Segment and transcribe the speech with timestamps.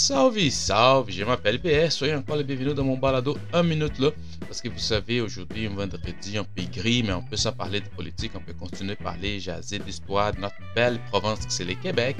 [0.00, 4.08] Salve, salve, je m'appelle PS, soyez encore les bienvenus dans mon balado 1 minute là,
[4.40, 7.82] parce que vous savez, aujourd'hui, un vendredi un peu gris, mais on peut s'en parler
[7.82, 11.66] de politique, on peut continuer à parler, jaser d'histoire de notre belle province que c'est
[11.66, 12.16] le Québec.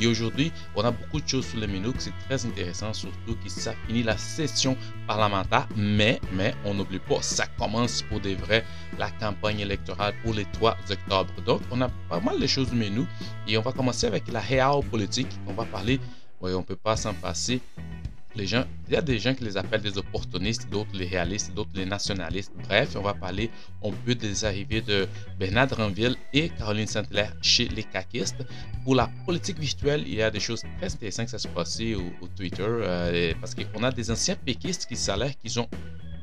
[0.00, 3.50] Et aujourd'hui, on a beaucoup de choses sur le menu, c'est très intéressant, surtout que
[3.50, 4.76] ça finit la session
[5.08, 8.64] parlementaire, mais, mais, on n'oublie pas, ça commence pour des vrais
[8.96, 11.34] la campagne électorale pour les 3 octobre.
[11.44, 13.06] Donc, on a pas mal de choses au menu,
[13.48, 15.98] et on va commencer avec la réelle politique, on va parler
[16.52, 17.60] on ne peut pas s'en passer.
[18.36, 21.54] Les gens, il y a des gens qui les appellent des opportunistes, d'autres les réalistes,
[21.54, 22.52] d'autres les nationalistes.
[22.68, 23.48] Bref, on va parler
[23.84, 25.06] un peu des arrivées de
[25.38, 28.44] Bernard Ranville et Caroline Saint-Hilaire chez les caquistes.
[28.82, 32.26] Pour la politique virtuelle, il y a des choses très intéressantes qui se passent au,
[32.36, 35.68] Twitter euh, parce qu'on a des anciens péquistes qui s'allèrent qu'ils ont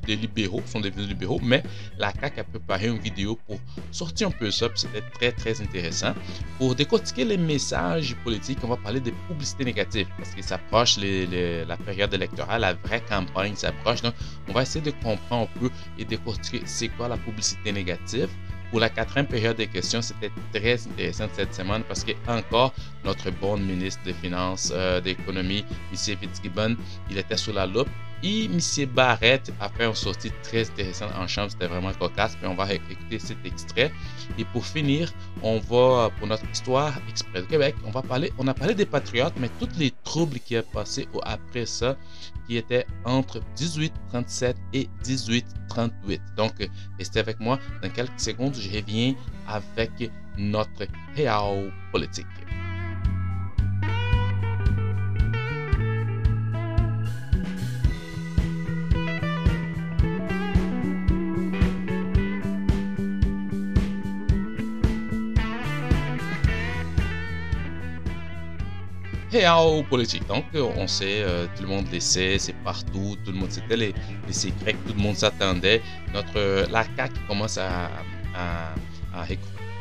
[0.05, 1.63] des libéraux, sont devenus libéraux, mais
[1.97, 3.59] la CAQ a préparé une vidéo pour
[3.91, 6.13] sortir un peu ça, c'était très très intéressant.
[6.57, 11.77] Pour décortiquer les messages politiques, on va parler des publicités négatives, parce que s'approche la
[11.77, 14.13] période électorale, la vraie campagne s'approche, donc
[14.47, 18.29] on va essayer de comprendre un peu et décortiquer c'est quoi la publicité négative.
[18.69, 22.73] Pour la quatrième période des questions, c'était très intéressant cette semaine parce que encore
[23.03, 26.17] notre bon ministre des Finances, euh, d'économie, M.
[26.17, 26.75] Fitzgibbon,
[27.09, 27.89] il était sous la loupe
[28.23, 28.59] et M.
[28.93, 32.71] Barrett a fait une sortie très intéressante en chambre, c'était vraiment cocasse, mais on va
[32.73, 33.91] écouter cet extrait.
[34.37, 38.47] Et pour finir, on va, pour notre histoire exprès du Québec, on va parler, on
[38.47, 41.97] a parlé des patriotes, mais tous les troubles qui ont passé après ça,
[42.47, 46.21] qui étaient entre 1837 et 1838.
[46.37, 46.53] Donc,
[46.99, 47.59] restez avec moi.
[47.81, 49.15] Dans quelques secondes, je reviens
[49.47, 50.85] avec notre
[51.15, 52.27] réel politique.
[69.31, 70.27] Réel politique.
[70.27, 73.77] Donc, on sait, euh, tout le monde le sait, c'est partout, tout le monde, c'était
[73.77, 73.93] les,
[74.27, 75.81] les, secrets que tout le monde s'attendait.
[76.13, 77.89] Notre, euh, la CAQ commence à,
[78.35, 78.73] à,
[79.13, 79.23] à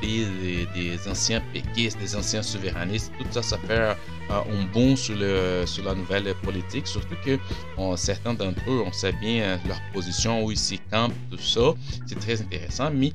[0.00, 3.12] des, anciens péquistes, des anciens souverainistes.
[3.18, 3.94] Tout ça, ça fait euh,
[4.30, 7.38] un bond sur, la nouvelle politique, surtout que
[7.96, 11.72] certains d'entre eux, on sait bien leur position, où ils s'y campent, tout ça.
[12.06, 13.12] C'est très intéressant, mais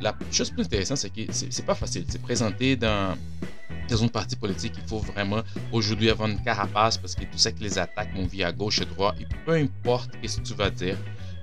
[0.00, 2.04] la chose plus intéressante, c'est que c'est pas facile.
[2.08, 3.16] C'est présenté dans
[3.90, 7.50] dans une partie politique, il faut vraiment aujourd'hui avoir une carapace parce que tout ça
[7.50, 9.16] que les attaques vont via gauche et droite.
[9.20, 10.96] Et peu importe ce que tu vas dire,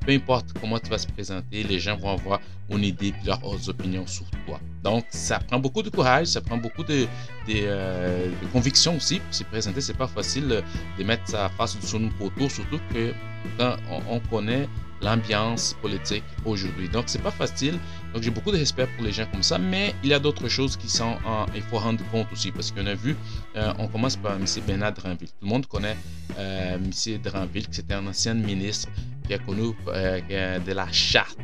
[0.07, 3.69] peu importe comment tu vas se présenter, les gens vont avoir une idée et leurs
[3.69, 4.57] opinions sur toi.
[4.81, 6.99] Donc, ça prend beaucoup de courage, ça prend beaucoup de,
[7.47, 9.81] de, euh, conviction aussi se présenter.
[9.81, 10.63] C'est pas facile
[10.97, 13.11] de mettre sa face sur une poteau, surtout que
[13.57, 13.75] quand
[14.09, 14.69] on connaît
[15.01, 16.89] l'ambiance politique aujourd'hui.
[16.89, 17.77] Donc, c'est pas facile.
[18.13, 20.47] Donc, j'ai beaucoup de respect pour les gens comme ça, mais il y a d'autres
[20.47, 21.17] choses qui sont,
[21.55, 23.15] il faut rendre compte aussi, parce qu'on a vu,
[23.55, 24.45] euh, on commence par M.
[24.65, 25.27] Bernard Dranville.
[25.27, 25.97] Tout le monde connaît
[26.37, 27.21] euh, M.
[27.21, 28.89] Dranville, qui c'était un ancien ministre
[29.27, 31.39] qui connu euh, de la charte,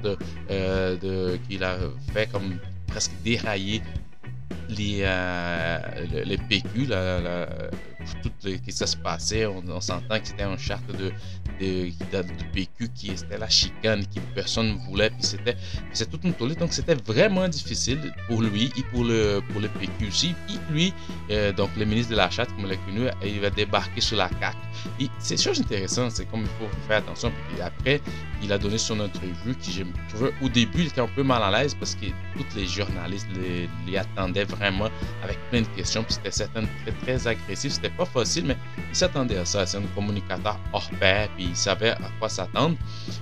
[0.50, 1.78] de, qu'il a
[2.14, 2.58] fait comme
[2.88, 3.82] presque dérailler
[4.70, 5.06] les,
[6.26, 6.88] les PQ,
[8.22, 11.12] tout ce qui se passait, on, s'entend que c'était une charte de,
[11.60, 15.56] de, de, PQ qui était la chicane, qui personne ne voulait, puis c'était
[15.92, 16.56] c'est toute une tollée.
[16.56, 20.36] Donc c'était vraiment difficile pour lui et pour le, pour le PQ aussi.
[20.50, 20.94] Et lui,
[21.32, 24.18] euh, donc le ministre de la charte, comme on l'a connu, il va débarquer sur
[24.18, 24.58] la CAQ.
[25.00, 27.32] Et c'est chose intéressante, c'est comme il faut faire attention.
[27.50, 28.02] Puis après,
[28.42, 31.42] il a donné son entrevue qui, je trouvais, au début, il était un peu mal
[31.42, 33.28] à l'aise parce que tous les journalistes
[33.88, 34.90] les, attendaient vraiment
[35.24, 36.04] avec plein de questions.
[36.04, 37.74] Puis c'était certainement très, très agressif.
[37.74, 38.58] C'était pas facile, mais
[38.90, 39.66] il s'attendait à ça.
[39.66, 42.76] C'est un communicateur hors pair, puis il savait à quoi s'attendre.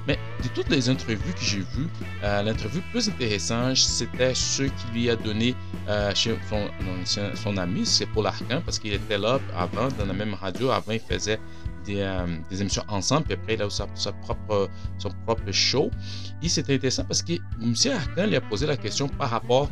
[0.08, 1.88] Mais de toutes les entrevues que j'ai vues,
[2.24, 5.56] euh, l'interview plus intéressante, c'était ce qui lui a donné
[5.88, 6.38] euh, chez
[7.36, 10.72] son, ami, c'est Paul Arcan, parce qu'il était là avant, dans la même radio.
[10.72, 11.40] Avant, il faisait
[11.86, 15.90] des, euh, émissions ensemble, puis après, il a eu sa, propre, son propre show.
[16.42, 17.74] Et c'était intéressant parce que M.
[17.94, 19.70] Arcan lui a posé la question par rapport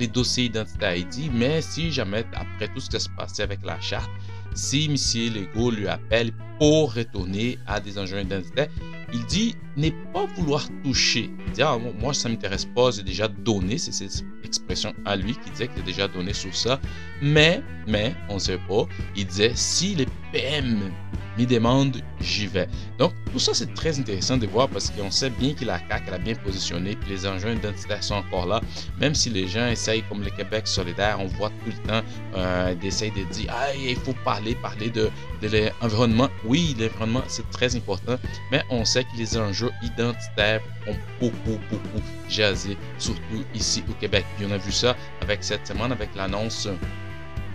[0.00, 0.50] les dossiers.
[0.96, 4.10] Il dit, mais si jamais, après tout ce qui se passait avec la charte,
[4.54, 5.34] si M.
[5.34, 8.68] Legault lui appelle pour retourner à des enjeux identitaires,
[9.12, 11.30] il dit ne pas vouloir toucher.
[11.46, 15.34] Il dit, ah, moi, ça m'intéresse pas, j'ai déjà donné, c'est cette expression à lui
[15.34, 16.80] qui disait qu'il a déjà donné sur ça.
[17.22, 18.86] Mais, mais, on ne sait pas,
[19.16, 20.90] il disait, si les PM
[21.38, 22.68] me demande, j'y vais.
[22.98, 26.04] Donc, tout ça, c'est très intéressant de voir parce qu'on sait bien que la CAQ
[26.08, 28.60] elle a bien positionné, puis les enjeux identitaires sont encore là.
[28.98, 32.02] Même si les gens essayent, comme le Québec solidaire, on voit tout le temps
[32.36, 35.10] euh, d'essayer de dire, ah, il faut parler, parler de,
[35.42, 36.28] de l'environnement.
[36.44, 38.16] Oui, l'environnement, c'est très important,
[38.50, 44.24] mais on sait que les enjeux identitaires ont beaucoup, beaucoup jasé, surtout ici au Québec.
[44.36, 46.68] Puis on a vu ça avec cette semaine, avec l'annonce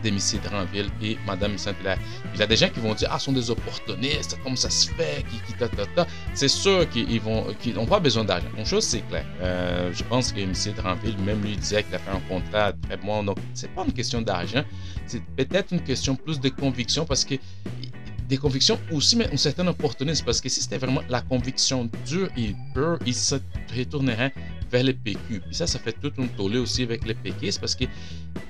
[0.05, 0.19] de M.
[0.43, 1.97] Dranville et Mme Saint-Hilaire.
[2.33, 4.69] Il y a des gens qui vont dire, ah, ce sont des opportunistes, comment ça
[4.69, 6.07] se fait, qui, qui ta, ta, ta.
[6.33, 8.47] C'est sûr qu'ils vont, qu'ils n'ont pas besoin d'argent.
[8.57, 9.25] Une chose, c'est clair.
[9.41, 10.53] Euh, je pense que M.
[10.75, 13.23] Dranville, même lui, disait qu'il a fait un contrat très bon.
[13.23, 14.63] Donc, c'est pas une question d'argent.
[15.07, 17.35] C'est peut-être une question plus de conviction parce que
[18.27, 20.25] des convictions aussi, mais un certain opportunisme.
[20.25, 23.35] Parce que si c'était vraiment la conviction dure et pure, il se
[23.75, 24.33] retournerait
[24.71, 25.41] vers les PQ.
[25.41, 27.85] Puis ça, ça fait tout un tollé aussi avec les péquistes parce que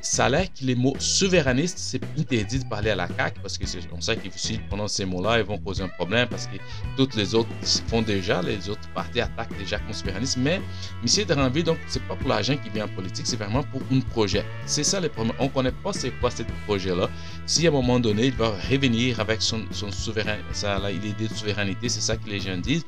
[0.02, 3.58] ça a l'air que les mots souverainistes, c'est interdit de parler à la CAQ parce
[3.58, 6.58] que on sait que si pendant ces mots-là, ils vont poser un problème parce que
[6.96, 7.50] toutes les autres
[7.88, 10.42] font déjà, les autres partis attaquent déjà contre le souverainisme.
[10.42, 10.62] Mais
[11.04, 11.26] M.
[11.28, 14.46] Dranville, donc, c'est pas pour l'argent qui vient en politique, c'est vraiment pour un projet.
[14.66, 15.36] C'est ça le problème.
[15.40, 17.10] On connaît pas c'est quoi ce projet-là.
[17.46, 21.34] Si à un moment donné, il va revenir avec son, son souverain, ça, l'idée de
[21.34, 22.86] souveraineté, c'est ça que les gens disent.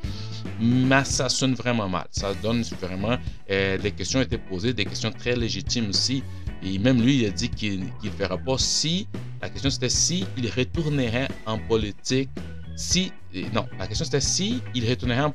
[0.59, 2.07] Mais ça sonne vraiment mal.
[2.11, 3.17] Ça donne vraiment
[3.49, 6.23] euh, des questions étaient posées, des questions très légitimes aussi.
[6.63, 9.07] Et même lui, il a dit qu'il ne fera pas si.
[9.41, 12.29] La question c'était si il retournerait en politique.
[12.75, 13.11] Si.
[13.53, 15.31] Non, la question c'était si il retournerait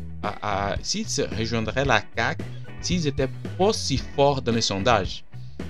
[0.82, 2.44] s'il se rejoindrait la CAQ
[2.80, 5.24] s'ils n'étaient pas si forts dans les sondages.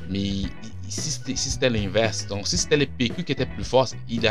[0.09, 0.43] Mais
[0.89, 4.23] si c'était l'inverse, donc si c'était les PQ qui étaient plus a, il,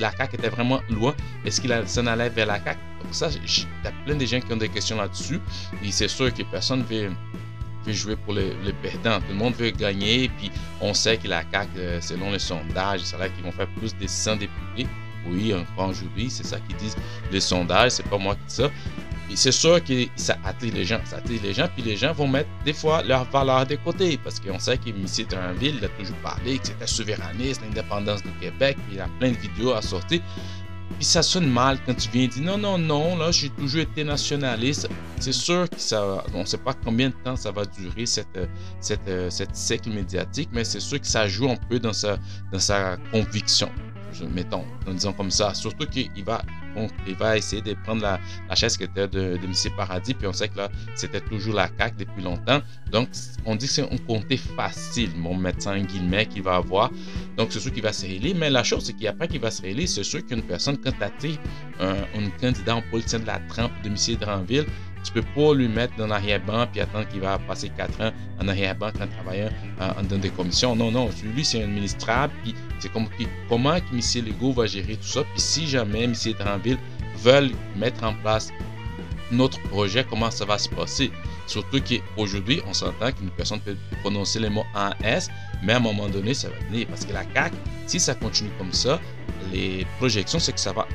[0.00, 3.66] la CAQ était vraiment loin, est-ce qu'il s'en allait vers la CAQ Donc ça, il
[3.84, 5.40] y a plein de gens qui ont des questions là-dessus.
[5.84, 7.12] Et c'est sûr que personne ne veut,
[7.92, 9.20] jouer pour les, perdants.
[9.20, 10.28] Tout le monde veut gagner.
[10.36, 10.50] Puis
[10.80, 13.96] on sait que la CAQ, euh, selon les sondages, c'est là qu'ils vont faire plus
[13.96, 14.88] de 100 députés.
[15.28, 16.96] Oui, un aujourd'hui, c'est ça qu'ils disent
[17.30, 18.70] les sondages, c'est pas moi qui dis ça
[19.34, 21.00] c'est sûr que ça attire les gens.
[21.04, 24.18] Ça attire les gens, puis les gens vont mettre des fois leur valeur de côté.
[24.22, 25.04] Parce qu'on sait que M.
[25.28, 29.30] Turnville, il a toujours parlé que c'était souverainiste, l'indépendance du Québec, puis il a plein
[29.30, 30.20] de vidéos à sortir.
[30.94, 34.04] Puis ça sonne mal quand tu viens dire non, non, non, là, j'ai toujours été
[34.04, 34.88] nationaliste.
[35.20, 36.24] C'est sûr que ça.
[36.32, 38.38] On ne sait pas combien de temps ça va durer, cette,
[38.80, 42.18] cette, cette cycle médiatique, mais c'est sûr que ça joue un peu dans sa,
[42.52, 43.70] dans sa conviction
[44.24, 45.54] mettons, en disant comme ça.
[45.54, 46.42] Surtout qu'il va,
[47.06, 49.52] il va essayer de prendre la, la chaise qui était de, de M.
[49.76, 52.60] Paradis, puis on sait que là, c'était toujours la CAQ depuis longtemps.
[52.90, 53.08] Donc,
[53.44, 56.90] on dit que c'est un comté facile, mon médecin guillemets, qu'il va avoir.
[57.36, 58.36] Donc, c'est sûr qu'il va se réélire.
[58.36, 61.30] Mais la chose, c'est qu'après qu'il va se réélire, c'est sûr qu'une personne, quand tu
[61.80, 63.96] un, un candidat en politicien de la trempe de M.
[64.18, 64.66] Dranville,
[65.06, 68.10] tu peux pas lui mettre dans l'arrière-ban puis attendre qu'il va passer 4 ans
[68.40, 69.50] en arrière-ban en travaillant
[70.08, 70.74] dans des commissions.
[70.74, 72.32] Non, non, lui, c'est un administrable.
[72.42, 73.06] Puis c'est comme,
[73.48, 74.00] comment M.
[74.26, 75.22] Legault va gérer tout ça.
[75.22, 76.14] Puis si jamais M.
[76.38, 76.78] Tranville
[77.18, 78.52] veulent mettre en place
[79.30, 81.10] notre projet, comment ça va se passer?
[81.46, 85.28] Surtout qu'aujourd'hui, on s'entend qu'une personne peut prononcer les mots en S,
[85.62, 86.88] mais à un moment donné, ça va venir.
[86.88, 87.54] Parce que la CAQ,
[87.86, 89.00] si ça continue comme ça,
[89.52, 90.86] les projections, c'est que ça va,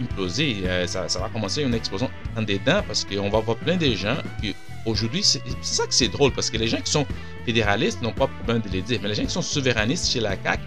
[0.00, 0.62] imploser.
[0.64, 4.16] Euh, ça, va commencer une explosion en dedans parce qu'on va voir plein de gens
[4.40, 4.54] qui,
[4.86, 7.06] aujourd'hui, c'est ça que c'est drôle parce que les gens qui sont
[7.44, 10.36] fédéralistes n'ont pas problème de les dire, mais les gens qui sont souverainistes chez la
[10.42, 10.62] CAQ,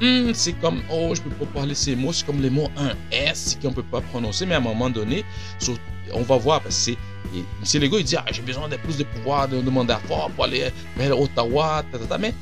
[0.00, 2.92] hmm, c'est comme, oh, je peux pas parler ces mots, c'est comme les mots un
[3.10, 5.24] S qu'on peut pas prononcer, mais à un moment donné,
[6.12, 6.96] on va voir parce que c'est.
[7.34, 7.82] M.
[7.82, 10.44] Legault, il dit, ah, j'ai besoin de plus de pouvoir, de, de mandat fort pour
[10.44, 11.84] aller vers Ottawa,
[12.18, 12.32] mais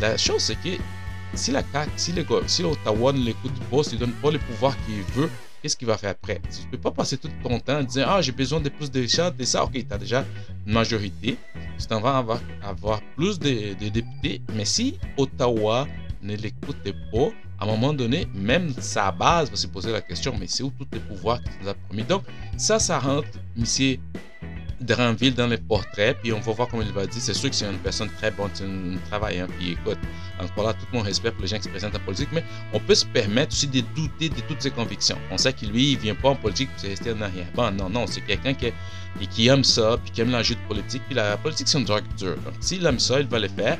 [0.00, 0.70] la chose, c'est que
[1.34, 2.12] si la CAQ, si,
[2.46, 5.30] si l'Ottawa ne l'écoute pas, ne donne pas le pouvoir qu'il veut,
[5.62, 6.40] qu'est-ce qu'il va faire après?
[6.50, 8.90] Tu ne peux pas passer tout ton temps en disant Ah, j'ai besoin de plus
[8.90, 9.64] de chats, de ça.
[9.64, 10.24] Ok, tu as déjà
[10.66, 11.38] une majorité.
[11.78, 14.42] Tu en vas avoir, avoir plus de, députés.
[14.54, 15.86] Mais si Ottawa
[16.22, 16.76] ne l'écoute
[17.12, 20.64] pas, à un moment donné, même sa base va se poser la question mais c'est
[20.64, 22.24] où tous les pouvoirs qu'il nous a promis Donc,
[22.56, 23.98] ça, ça rentre, monsieur
[24.82, 27.20] Dranville dans les portraits, puis on va voir comment il va dire.
[27.20, 29.98] C'est sûr que c'est une personne très bonne, c'est un travaillant, puis écoute,
[30.38, 32.80] encore là, tout mon respect pour les gens qui se présentent en politique, mais on
[32.80, 35.18] peut se permettre aussi de douter de toutes ses convictions.
[35.30, 37.46] On sait que lui, il vient pas en politique pour rester en arrière.
[37.54, 38.72] Bon, non, non, c'est quelqu'un qui,
[39.28, 42.04] qui aime ça, puis qui aime l'enjeu de politique, puis la politique, c'est une drogue
[42.16, 42.36] dure.
[42.36, 43.78] Donc, s'il aime ça, il va le faire.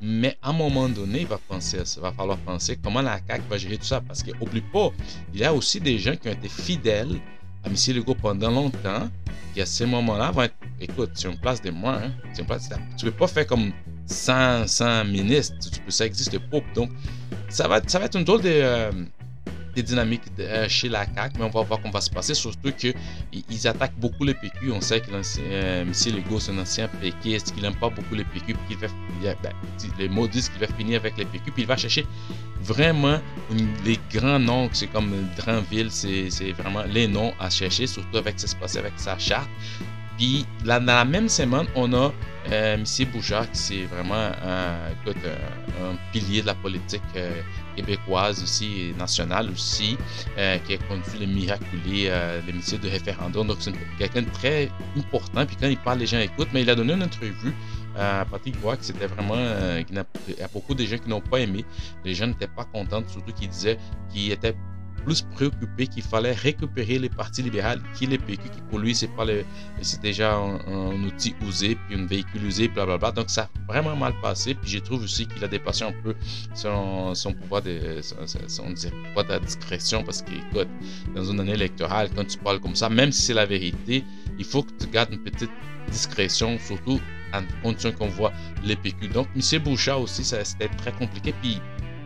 [0.00, 2.00] Mais à un moment donné, il va penser ça.
[2.00, 4.00] va falloir penser comment la CAQ va gérer tout ça.
[4.00, 4.90] Parce qu'oublie pas,
[5.34, 7.18] il y a aussi des gens qui ont été fidèles
[7.64, 7.74] à M.
[7.96, 9.08] Legault pendant longtemps,
[9.54, 12.70] qui à ce moment-là vont être, écoute, c'est une place de moins, hein, une place,
[12.96, 13.72] tu peux pas faire comme
[14.06, 15.56] 100, 100 ministres,
[15.88, 16.58] ça existe pas.
[16.74, 16.90] Donc,
[17.48, 18.90] ça va, ça va être une drôle de, euh,
[19.82, 23.68] dynamique euh, chez la CAQ, mais on va voir comment va se passer, surtout qu'ils
[23.68, 24.72] attaquent beaucoup les PQ.
[24.72, 25.92] On sait que euh, M.
[26.14, 28.88] Legault, c'est un ancien PQ, qu'il n'aime pas beaucoup les PQ, puis va,
[29.42, 29.52] ben,
[29.98, 32.06] les mots disent qu'il va finir avec les PQ, puis il va chercher
[32.60, 33.20] vraiment
[33.84, 38.46] les grands noms, c'est comme Dranville, c'est vraiment les noms à chercher, surtout avec ce
[38.46, 39.48] qui se passe avec sa charte.
[40.18, 42.12] Puis dans la même semaine, on a
[42.50, 42.84] euh, M.
[43.12, 47.40] Bouchard, c'est vraiment un, un, pilier de la politique euh,
[47.80, 49.96] québécoise aussi, nationale aussi,
[50.36, 52.10] euh, qui a conduit les miraculés,
[52.46, 53.46] les métiers de référendum.
[53.46, 55.46] Donc, c'est quelqu'un de très important.
[55.46, 56.48] Puis quand il parle, les gens écoutent.
[56.52, 57.54] Mais il a donné une entrevue
[57.96, 59.36] à Patrick Roy que c'était vraiment.
[59.88, 61.64] il y a beaucoup de gens qui n'ont pas aimé.
[62.04, 63.78] Les gens n'étaient pas contents, surtout qu'il disait
[64.10, 64.54] qu'il était
[65.04, 69.08] plus préoccupé qu'il fallait récupérer les partis libérales qui les PQ, qui pour lui, c'est
[69.08, 69.44] pas le,
[69.80, 73.12] c'est déjà un, outil usé, puis un véhicule usé, blablabla.
[73.12, 74.54] Donc, ça a vraiment mal passé.
[74.54, 76.14] Puis, je trouve aussi qu'il a dépassé un peu
[76.54, 80.68] son, son pouvoir de, son, son, pouvoir de discrétion, parce qu'écoute,
[81.14, 84.04] dans une année électorale, quand tu parles comme ça, même si c'est la vérité,
[84.38, 85.50] il faut que tu gardes une petite
[85.90, 87.00] discrétion, surtout
[87.32, 88.32] en condition qu'on voit
[88.64, 89.08] les PQ.
[89.08, 89.62] Donc, M.
[89.62, 91.34] Bouchard aussi, ça, c'était très compliqué.
[91.42, 91.60] Puis,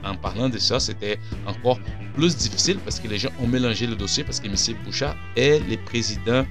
[0.04, 1.78] en parlant de ça, c'était encore
[2.14, 4.76] plus difficile parce que les gens ont mélangé le dossier parce que M.
[4.84, 6.44] Bouchard est le président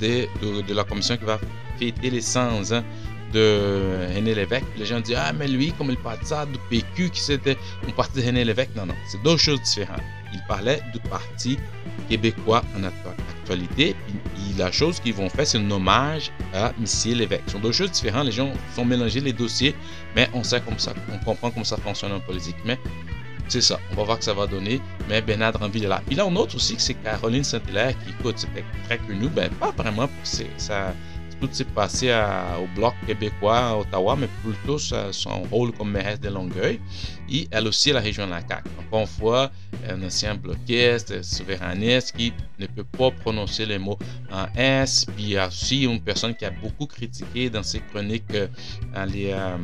[0.00, 1.38] de, la commission qui va
[1.78, 2.84] fêter les 100 ans
[3.32, 4.66] de René Lévesque.
[4.76, 7.56] Les gens disent Ah, mais lui, comme il parle de ça, du PQ, qui c'était
[7.86, 8.70] un parti de René Lévesque?
[8.76, 10.02] Non, non, c'est deux choses différentes.
[10.32, 11.58] Il parlait du parti
[12.08, 12.84] québécois en
[13.42, 13.96] actualité.
[14.56, 17.14] la chose qu'ils vont faire, c'est un hommage à M.
[17.16, 17.42] Lévesque.
[17.46, 18.26] Ce sont deux choses différentes.
[18.26, 19.74] Les gens font mélanger les dossiers,
[20.14, 22.56] mais on sait comme ça, on comprend comment ça fonctionne en politique.
[22.64, 22.78] Mais
[23.48, 24.80] c'est ça, on va voir que ça va donner.
[25.08, 26.02] Mais Bernard Dranville est là.
[26.10, 29.28] Là, on note aussi c'est Caroline Saint-Hilaire qui, écoute, c'était très connu.
[29.28, 30.94] Ben, pas vraiment, c'est ça
[31.42, 32.14] tout s'est passé
[32.62, 36.78] au Bloc québécois à Ottawa, mais plutôt son rôle comme mairesse de Longueuil.
[37.28, 38.70] Et elle aussi, la région de la CAQ.
[38.78, 39.50] Encore une fois,
[39.88, 43.98] un ancien bloquiste, souverainiste qui ne peut pas prononcer les mots
[44.30, 45.04] en S.
[45.16, 48.46] Puis aussi une personne qui a beaucoup critiqué dans ses chroniques euh,
[49.06, 49.56] les, euh,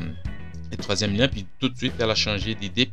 [0.76, 2.90] troisième lien, puis tout de suite, elle a changé d'idée.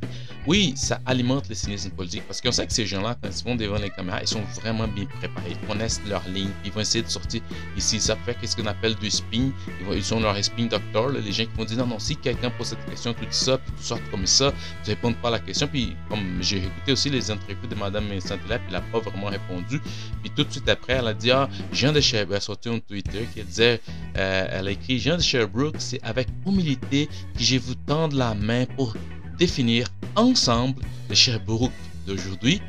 [0.47, 3.55] Oui, ça alimente le cynisme politique parce qu'on sait que ces gens-là, quand ils vont
[3.55, 5.51] devant les caméras, ils sont vraiment bien préparés.
[5.51, 7.41] Ils connaissent leur ligne, ils vont essayer de sortir
[7.75, 7.99] ici.
[7.99, 9.49] Ça fait qu'est-ce qu'on appelle du spin.
[9.91, 12.67] Ils, sont leur spin doctor, les gens qui vont dire non, non, si quelqu'un pose
[12.67, 14.53] cette question, tout ça, puis tout sort comme ça,
[14.83, 15.67] tu réponds pas à la question.
[15.67, 19.27] Puis, comme j'ai écouté aussi les interviews de Mme Saint-Hilaire, puis elle n'a pas vraiment
[19.27, 19.81] répondu.
[20.21, 22.79] Puis tout de suite après, elle a dit Ah, Jean de Sherbrooke, a sorti un
[22.79, 23.81] Twitter qui disait
[24.17, 28.33] euh, Elle a écrit Jean de Sherbrooke, c'est avec humilité que j'ai vous tendre la
[28.35, 28.95] main pour
[29.37, 31.71] définir ensemble le Sherbrooke
[32.05, 32.61] d'aujourd'hui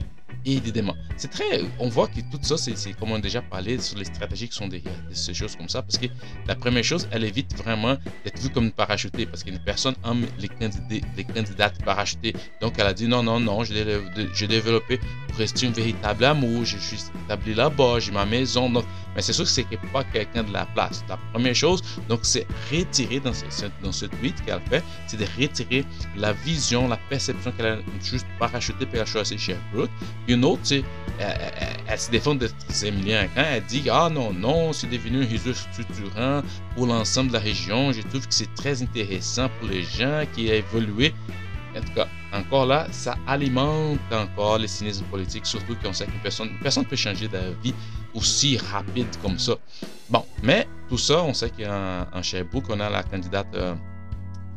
[0.44, 0.94] évidemment.
[1.16, 1.62] C'est très.
[1.78, 4.56] On voit que tout ça, c'est comme on a déjà parlé sur les stratégies qui
[4.56, 5.82] sont derrière ces choses comme ça.
[5.82, 6.06] Parce que
[6.46, 9.26] la première chose, elle évite vraiment d'être vue comme une parachutée.
[9.26, 12.34] Parce qu'une personne aime les, candidats, les candidates parachutées.
[12.60, 16.64] Donc elle a dit non, non, non, j'ai développé pour rester un véritable amour.
[16.64, 18.68] Je suis établi là-bas, j'ai ma maison.
[18.68, 21.02] Donc, mais c'est sûr que c'est pas quelqu'un de la place.
[21.08, 23.44] La première chose, donc, c'est retirer dans ce,
[23.82, 25.84] dans ce tweet qu'elle fait, c'est de retirer
[26.16, 29.90] la vision, la perception qu'elle a juste parachutée pour la choisir Sherbrooke
[30.28, 30.82] une autre, tu
[31.18, 31.36] sais,
[31.88, 32.48] elle, se défend de
[32.84, 36.42] Emilien quand elle dit Ah non, non, c'est devenu un réseau structurant
[36.74, 37.92] pour l'ensemble de la région.
[37.92, 41.14] Je trouve que c'est très intéressant pour les gens qui ont évolué.
[41.76, 46.20] En tout cas, encore là, ça alimente encore les cynisme politique, surtout qu'on sait qu'une
[46.20, 47.74] personne, personne peut changer d'avis
[48.14, 49.54] aussi rapide comme ça.
[50.08, 53.48] Bon, mais tout ça, on sait qu'en Sherbrooke, on a la candidate.
[53.54, 53.74] Euh,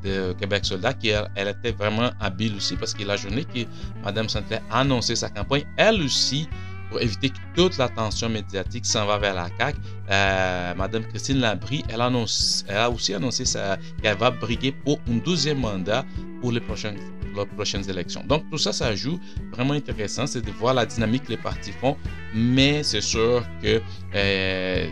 [0.03, 3.59] de Québec Soldat, qui elle, était vraiment habile aussi parce que la journée que
[4.03, 6.47] Mme Saint-Clair a annoncé sa campagne, elle aussi,
[6.89, 9.77] pour éviter que toute l'attention médiatique s'en va vers la CAQ,
[10.09, 13.43] euh, Mme Christine Labrie, elle, annonce, elle a aussi annoncé
[14.01, 16.03] qu'elle va briguer pour un deuxième mandat
[16.39, 16.97] pour les prochaines
[17.37, 18.23] les prochaines élections.
[18.27, 19.19] Donc tout ça, ça joue
[19.51, 21.95] vraiment intéressant, c'est de voir la dynamique que les partis font,
[22.33, 23.81] mais c'est sûr que
[24.15, 24.87] euh,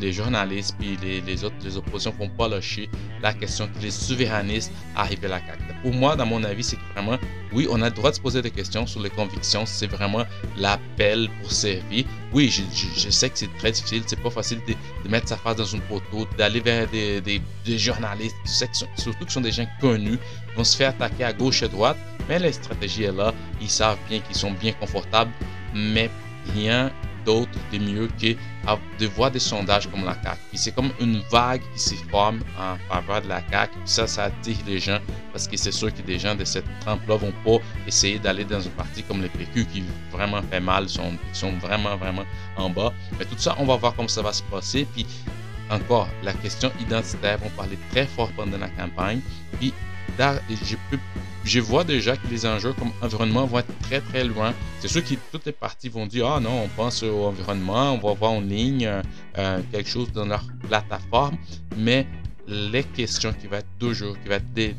[0.00, 2.88] les, journalistes puis les, autres, les oppositions ne font pas lâcher
[3.22, 5.60] la question que les souverainistes arrivent à la carte.
[5.82, 7.18] Pour moi, dans mon avis, c'est vraiment,
[7.52, 10.24] oui, on a le droit de se poser des questions sur les convictions, c'est vraiment
[10.56, 12.04] l'appel pour servir.
[12.34, 15.64] Oui, je, sais que c'est très difficile, c'est pas facile de, mettre sa face dans
[15.64, 17.40] une photo, d'aller vers des,
[17.78, 18.36] journalistes,
[18.96, 20.18] surtout que sont des gens connus,
[20.56, 21.96] vont se faire attaquer à gauche et à droite,
[22.28, 25.30] mais la stratégie est là, ils savent bien qu'ils sont bien confortables,
[25.72, 26.10] mais
[26.56, 26.90] rien
[27.24, 28.36] d'autre de mieux que
[28.98, 30.38] de voir des sondages comme la CAQ.
[30.54, 33.72] c'est comme une vague qui se forme en faveur de la CAQ.
[33.72, 34.98] Puis ça, ça attire les gens
[35.32, 38.64] parce que c'est sûr que des gens de cette trempe-là vont pas essayer d'aller dans
[38.64, 42.24] un parti comme le PQ qui vraiment fait mal, sont, sont vraiment, vraiment
[42.56, 42.92] en bas.
[43.18, 44.86] Mais tout ça, on va voir comment ça va se passer.
[44.94, 45.06] Puis
[45.70, 49.20] encore, la question identitaire, on parler très fort pendant la campagne.
[49.58, 49.72] Puis
[50.18, 50.76] je,
[51.44, 54.54] je vois déjà que les enjeux comme environnement vont être très très loin.
[54.80, 57.98] C'est sûr que toutes les parties vont dire Ah non, on pense au environnement, on
[57.98, 59.02] va voir en ligne euh,
[59.38, 61.36] euh, quelque chose dans leur plateforme,
[61.76, 62.06] mais
[62.46, 64.74] les questions qui vont être toujours, qui vont être des,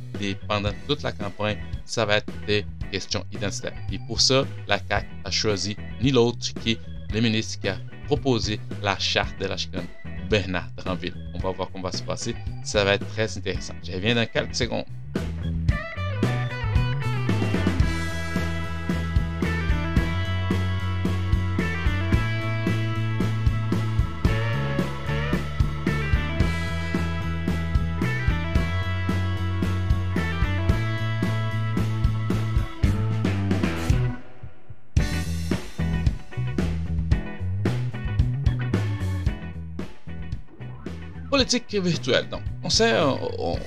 [0.48, 3.74] pendant toute la campagne, ça va être des questions identitaires.
[3.92, 6.78] Et pour ça, la CAQ a choisi ni l'autre qui
[7.14, 9.86] le ministre qui a proposé la charte de la chicane
[10.30, 11.16] Bernard Dranville.
[11.34, 12.36] On va voir comment va se passer.
[12.64, 13.74] Ça va être très intéressant.
[13.84, 14.86] Je reviens dans quelques secondes.
[41.36, 42.30] Politique virtuelle.
[42.30, 43.12] Donc, on sait, euh,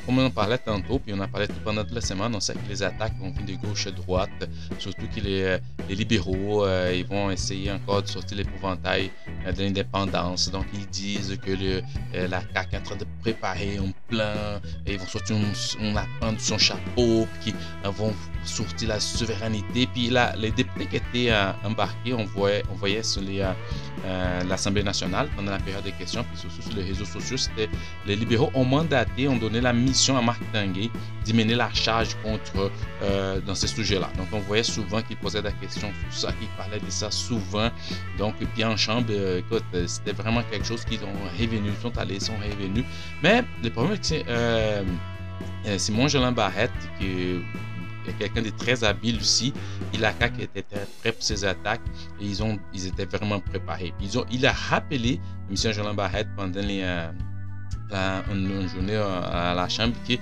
[0.07, 2.55] comme on en parlait tantôt, puis on en parlait pendant toute la semaine, on sait
[2.55, 4.31] que les attaques vont venir de gauche de droite,
[4.79, 5.59] surtout que les, euh,
[5.89, 9.11] les libéraux, euh, ils vont essayer encore de sortir l'épouvantail
[9.47, 10.51] de l'indépendance.
[10.51, 11.83] Donc, ils disent que le,
[12.29, 16.41] la CAQ est en train de préparer un plan, ils vont sortir un, lapin de
[16.41, 18.13] son chapeau, puis qu'ils vont
[18.45, 19.87] sortir la souveraineté.
[19.93, 23.23] Puis là, les députés qui étaient embarqués, on voyait, on voyait sur
[24.49, 27.37] l'Assemblée nationale pendant la période des questions, puis surtout sur les réseaux sociaux,
[28.07, 30.91] les libéraux ont mandaté, ont donné la mission à Marc Tanguay
[31.25, 32.71] d'y mener la charge contre
[33.03, 34.11] euh, dans ces sujets-là.
[34.17, 37.71] Donc on voyait souvent qu'il posait des questions sur ça, qu'il parlait de ça souvent.
[38.19, 42.21] Donc puis en chambre, euh, écoute, c'était vraiment quelque chose qu'ils ont revenu, sont allés,
[42.21, 42.85] sont revenus.
[43.23, 44.83] Mais le problème c'est euh,
[45.77, 47.41] Simon Jolin Barrette qui
[48.19, 49.53] quelqu'un de très habile aussi.
[49.93, 50.63] Il a était
[51.01, 51.83] prêt pour ses attaques
[52.21, 53.93] ils, ont, ils étaient vraiment préparés.
[54.01, 55.21] Ils ont, il a rappelé
[55.51, 55.73] M.
[55.73, 56.83] Jolin Barrette pendant les,
[57.93, 60.15] une, journée à la Chambre que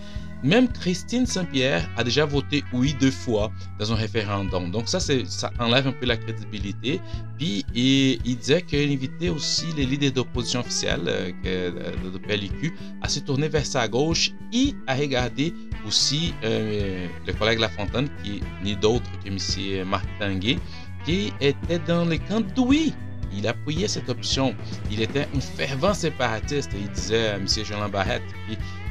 [0.43, 4.71] même Christine Saint-Pierre a déjà voté oui deux fois dans un référendum.
[4.71, 7.01] Donc ça, ça enlève un peu la crédibilité.
[7.39, 11.71] Puis il, il disait qu'il invitait aussi les leaders d'opposition officielle euh,
[12.13, 15.53] de, PLQ à se tourner vers sa gauche et à regarder
[15.87, 19.89] aussi euh, le collègue Lafontaine, qui n'est d'autre que M.
[19.89, 20.59] Marc Tanguay,
[21.05, 22.95] qui était dans le camp de oui
[23.37, 24.55] il appuyait cette option.
[24.91, 27.47] Il était un fervent séparatiste, il disait à M.
[27.49, 28.23] Jean Barrette.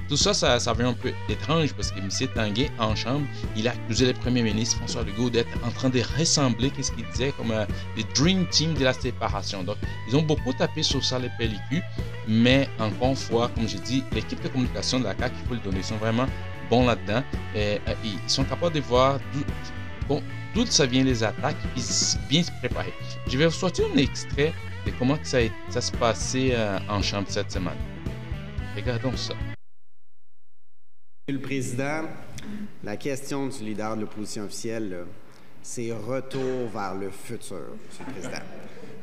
[0.08, 2.10] Tout ça, ça, ça un peu étrange parce que M.
[2.34, 6.02] Tanguay, en chambre, il a accusé le premier ministre François Legault d'être en train de
[6.18, 7.66] ressembler, qu'est-ce qu'il disait, comme euh,
[8.16, 9.64] Dream Team de la séparation.
[9.64, 11.84] Donc, ils ont beaucoup tapé sur ça, les pellicules,
[12.28, 15.54] mais encore une fois, comme j'ai dit, l'équipe de communication de la CAQ, il faut
[15.56, 16.28] le donner, ils sont vraiment
[16.70, 17.24] bons là-dedans.
[17.56, 19.20] Euh, ils sont capables de voir
[20.54, 21.82] d'où ça vient les attaques et
[22.30, 22.94] bien se préparer.
[23.28, 24.54] Je vais vous sortir un extrait
[24.86, 27.78] de comment ça, ça se passait euh, en chambre cette semaine.
[28.76, 29.34] Regardons ça.
[31.28, 32.02] Monsieur le Président,
[32.84, 35.08] la question du leader de l'opposition officielle,
[35.64, 38.44] c'est retour vers le futur, Monsieur le Président.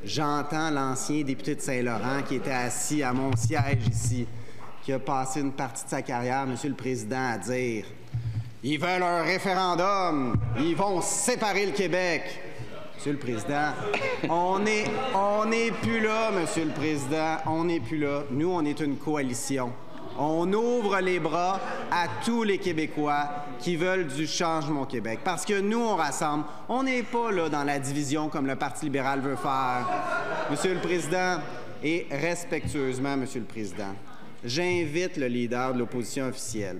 [0.04, 4.28] J'entends l'ancien député de Saint-Laurent qui était assis à mon siège ici,
[4.84, 7.86] qui a passé une partie de sa carrière, Monsieur le Président, à dire
[8.62, 10.36] ils veulent un référendum.
[10.60, 12.22] Ils vont séparer le Québec.
[12.94, 13.72] Monsieur le Président,
[14.28, 15.42] on n'est on
[15.82, 17.38] plus là, Monsieur le Président.
[17.46, 18.22] On n'est plus là.
[18.30, 19.72] Nous, on est une coalition.
[20.18, 25.20] On ouvre les bras à tous les Québécois qui veulent du changement au Québec.
[25.24, 26.44] Parce que nous, on rassemble.
[26.68, 29.88] On n'est pas là dans la division comme le Parti libéral veut faire.
[30.50, 31.38] Monsieur le Président,
[31.82, 33.94] et respectueusement, Monsieur le Président,
[34.44, 36.78] j'invite le leader de l'opposition officielle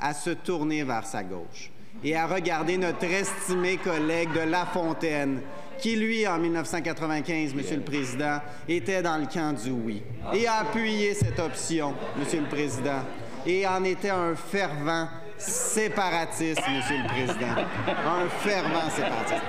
[0.00, 1.70] à se tourner vers sa gauche
[2.02, 5.40] et à regarder notre estimé collègue de La Fontaine,
[5.78, 10.60] qui, lui, en 1995, Monsieur le Président, était dans le camp du oui et a
[10.60, 13.02] appuyé cette option, Monsieur le Président,
[13.46, 17.54] et en était un fervent séparatiste, Monsieur le Président.
[17.86, 19.42] Un fervent séparatiste.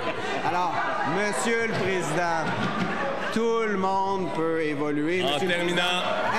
[0.47, 0.73] Alors,
[1.15, 2.43] Monsieur le Président,
[3.33, 5.23] tout le monde peut évoluer.
[5.23, 5.81] En terminant.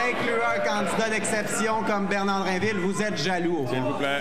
[0.08, 3.66] Incluant un candidat d'exception comme Bernard Drinville, vous êtes jaloux.
[3.68, 4.20] S'il vous plaît.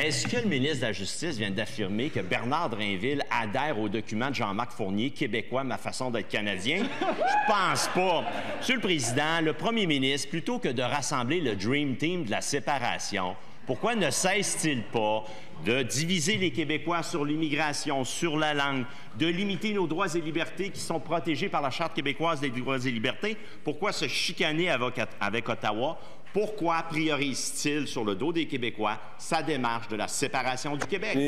[0.00, 4.30] Est-ce que le ministre de la Justice vient d'affirmer que Bernard Drinville adhère au document
[4.30, 6.84] de Jean-Marc Fournier, québécois, ma façon d'être canadien?
[7.00, 8.24] Je pense pas.
[8.60, 12.42] Monsieur le Président, le premier ministre, plutôt que de rassembler le Dream Team de la
[12.42, 13.34] séparation,
[13.66, 15.24] pourquoi ne cesse-t-il pas
[15.66, 18.84] de diviser les Québécois sur l'immigration, sur la langue,
[19.18, 22.78] de limiter nos droits et libertés qui sont protégés par la Charte québécoise des droits
[22.78, 23.36] et libertés?
[23.64, 25.98] Pourquoi se chicaner avec, Ottawa?
[26.38, 31.18] Pourquoi priorise-t-il sur le dos des Québécois sa démarche de la séparation du Québec?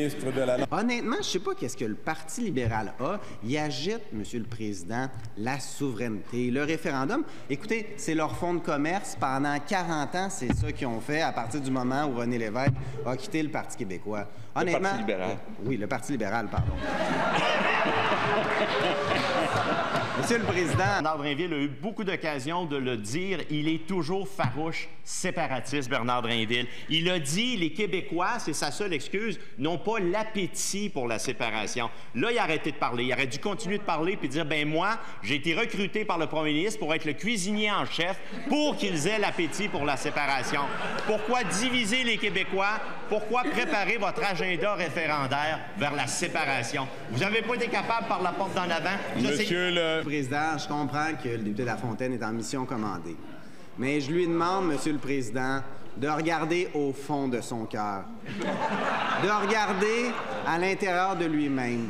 [0.71, 3.19] Honnêtement, je ne sais pas qu'est-ce que le Parti libéral a.
[3.43, 7.25] Il agite, Monsieur le Président, la souveraineté, le référendum.
[7.49, 9.17] Écoutez, c'est leur fonds de commerce.
[9.19, 12.75] Pendant 40 ans, c'est ça qu'ils ont fait à partir du moment où René Lévesque
[13.05, 14.29] a quitté le Parti québécois.
[14.55, 15.39] Honnêtement, le Parti libéral.
[15.65, 16.75] Oui, le Parti libéral, pardon.
[20.19, 20.77] Monsieur le Président.
[20.77, 23.39] Bernard Drinville a eu beaucoup d'occasions de le dire.
[23.51, 26.67] Il est toujours farouche séparatiste, Bernard Drinville.
[26.89, 31.91] Il a dit les Québécois, c'est sa seule excuse, n'ont pas l'appétit pour la séparation.
[32.15, 33.05] Là, il a arrêté de parler.
[33.05, 36.27] Il aurait dû continuer de parler puis dire ben moi, j'ai été recruté par le
[36.27, 40.61] premier ministre pour être le cuisinier en chef pour qu'ils aient l'appétit pour la séparation.
[41.07, 42.81] Pourquoi diviser les Québécois?
[43.09, 46.87] Pourquoi préparer votre agenda référendaire vers la séparation?
[47.11, 48.97] Vous n'avez pas été capable par la porte d'en avant?
[49.17, 53.17] Monsieur le Président, je comprends que le député Lafontaine est en mission commandée.
[53.79, 55.61] Mais je lui demande, Monsieur le Président,
[55.97, 58.05] de regarder au fond de son cœur,
[58.39, 60.11] de regarder
[60.47, 61.89] à l'intérieur de lui-même,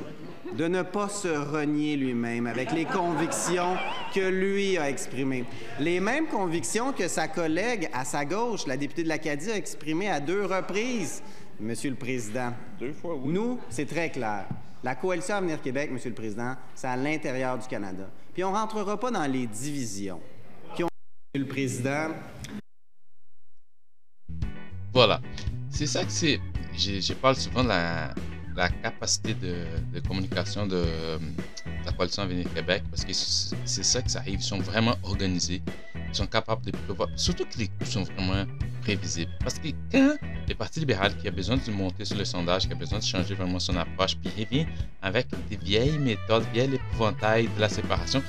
[0.57, 3.77] de ne pas se renier lui-même avec les convictions
[4.15, 5.45] que lui a exprimées.
[5.79, 10.11] Les mêmes convictions que sa collègue à sa gauche, la députée de l'Acadie, a exprimées
[10.11, 11.23] à deux reprises,
[11.61, 12.53] Monsieur le Président.
[12.79, 13.33] Deux fois, oui.
[13.33, 14.47] Nous, c'est très clair.
[14.83, 18.09] La coalition Avenir Québec, Monsieur le Président, c'est à l'intérieur du Canada.
[18.33, 20.21] Puis on ne rentrera pas dans les divisions.
[20.75, 20.89] Puis on...
[21.35, 22.09] Monsieur le Président.
[24.93, 25.21] Voilà.
[25.69, 26.41] C'est ça que c'est.
[26.73, 30.85] Je parle souvent de la, capacité de, communication de
[31.85, 34.41] la coalition Avenir Québec parce que c'est ça que ça arrive.
[34.41, 35.63] Ils sont vraiment organisés.
[36.09, 37.09] Ils sont capables de prévoir.
[37.17, 38.45] Surtout que les coups sont vraiment
[38.81, 39.31] prévisibles.
[39.41, 40.17] Parce que quand
[40.49, 43.05] le Parti libéral, qui a besoin de monter sur le sondage, qui a besoin de
[43.05, 44.67] changer vraiment son approche, puis revient
[45.03, 48.21] avec des vieilles méthodes, vieilles épouvantails de la séparation,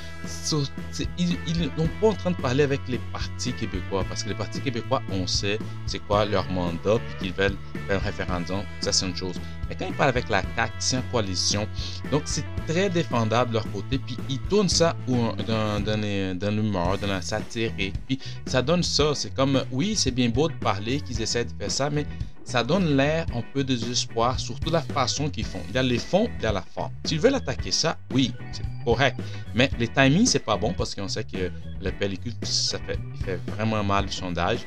[1.17, 4.05] ils n'ont pas en train de parler avec les partis québécois.
[4.07, 7.97] Parce que les partis québécois, on sait c'est quoi leur mandat, puis qu'ils veulent faire
[7.97, 8.61] un référendum.
[8.81, 9.39] Ça, c'est une chose.
[9.67, 11.67] Mais quand ils parlent avec la CAQ, c'est en coalition.
[12.11, 13.97] Donc, c'est très défendable de leur côté.
[13.97, 17.71] Puis, ils tournent ça dans, dans, dans l'humeur, dans la satire.
[18.07, 19.13] Puis, ça donne ça.
[19.15, 22.05] C'est comme, oui, c'est bien beau de parler, qu'ils essaient de faire ça, mais
[22.43, 25.61] ça donne l'air un peu de désespoir, surtout la façon qu'ils font.
[25.69, 26.91] Il y a les fonds, il y a la forme.
[27.05, 29.19] S'ils veulent attaquer ça, oui, c'est correct.
[29.55, 31.51] Mais les timings, c'est pas bon parce qu'on sait que
[31.81, 34.59] la pellicule, ça fait, fait vraiment mal le sondage.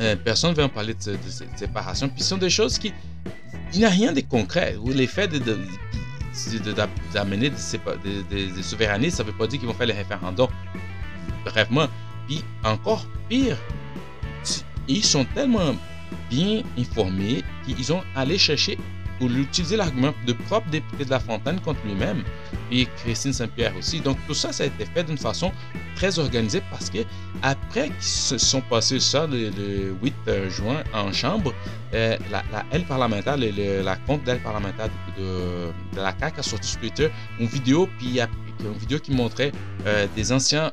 [0.00, 2.08] Euh, personne ne veut en parler de, de, séparation.
[2.08, 2.92] Puis ce sont des choses qui.
[3.72, 4.76] Il n'y a rien de concret.
[4.86, 5.58] Les faits de,
[7.12, 10.48] d'amener des, des, souverainistes, ça ne veut pas dire qu'ils vont faire les référendums.
[11.44, 11.86] Brefement.
[12.26, 13.58] Puis encore pire,
[14.88, 15.74] ils sont tellement
[16.30, 18.78] bien informés qu'ils ont allé chercher
[19.20, 22.22] ou utiliser l'argument de propre député de La Fontaine contre lui-même
[22.70, 24.00] et Christine Saint-Pierre aussi.
[24.00, 25.52] Donc tout ça, ça a été fait d'une façon
[25.96, 26.98] très organisée parce que
[27.42, 30.14] après qu'ils se sont passés ça le, le 8
[30.48, 31.54] juin en chambre,
[31.94, 36.80] euh, la, la parlementaire, le, la compte d'aile parlementaire de, la CAQ a sorti sur
[36.80, 38.18] Twitter une vidéo, puis
[38.60, 39.52] une vidéo qui montrait
[39.86, 40.70] euh, des anciens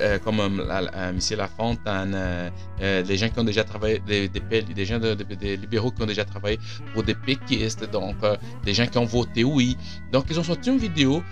[0.00, 4.84] euh, comme euh, Michel Lafontaine, euh, des gens qui ont déjà travaillé, des, des, des
[4.84, 6.58] gens de, des libéraux qui ont déjà travaillé
[6.92, 8.16] pour des péquistes, donc
[8.64, 9.76] des gens qui ont voté oui.
[10.12, 11.22] Donc ils ont sorti une vidéo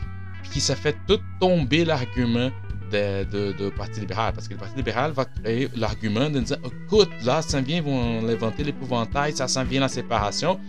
[0.53, 2.51] qui ça fait tout tomber l'argument
[2.93, 4.33] de, de, Parti libéral.
[4.35, 8.29] Parce que le Parti libéral va créer l'argument de dire écoute, là, ça vient, vont
[8.29, 10.61] inventer l'épouvantail, ça s'en vient la séparation.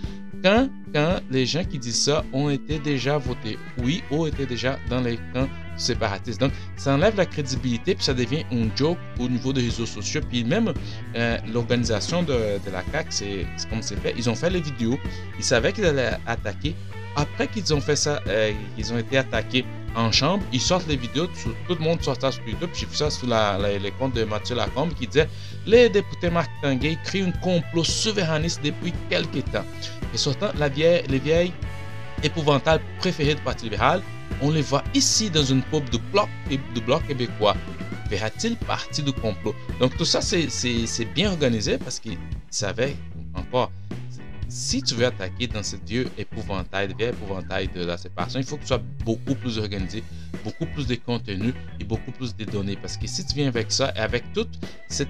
[0.43, 4.77] Quand, quand les gens qui disent ça ont été déjà votés oui ou étaient déjà
[4.89, 5.47] dans les camps
[6.39, 10.21] Donc, ça enlève la crédibilité, puis ça devient un joke au niveau des réseaux sociaux.
[10.29, 10.73] Puis même
[11.15, 14.13] euh, l'organisation de, de, la CAQ, c'est comme c'est fait.
[14.17, 14.97] Ils ont fait les vidéos,
[15.37, 16.75] ils savaient qu'ils allaient attaquer.
[17.15, 20.95] Après qu'ils ont fait ça, euh, ils ont été attaqués en chambre, ils sortent les
[20.95, 22.69] vidéos, tout, tout le monde sort ça sur YouTube.
[22.73, 25.29] J'ai vu ça sur la, la, les comptes de Mathieu Lacombe qui disait
[25.67, 29.65] Les députés Marc Tanguay créent un complot souverainiste depuis quelques temps.
[30.13, 31.53] Et sortant la vieille, les vieilles
[32.23, 34.01] épouvantables préférées du Parti libéral,
[34.41, 36.29] on les voit ici dans une pub de bloc,
[36.85, 37.55] bloc québécois.
[38.09, 39.55] Verra-t-il partie du complot?
[39.79, 42.17] Donc tout ça, c'est bien organisé parce qu'ils
[42.49, 42.95] savaient
[43.33, 43.71] encore
[44.53, 48.57] si tu veux attaquer dans ce vieux épouvantail, vieux épouvantail de la séparation, il faut
[48.57, 50.03] que tu sois beaucoup plus organisé,
[50.43, 52.75] beaucoup plus de contenu et beaucoup plus de données.
[52.75, 54.59] Parce que si tu viens avec ça, et avec toute
[54.89, 55.09] cette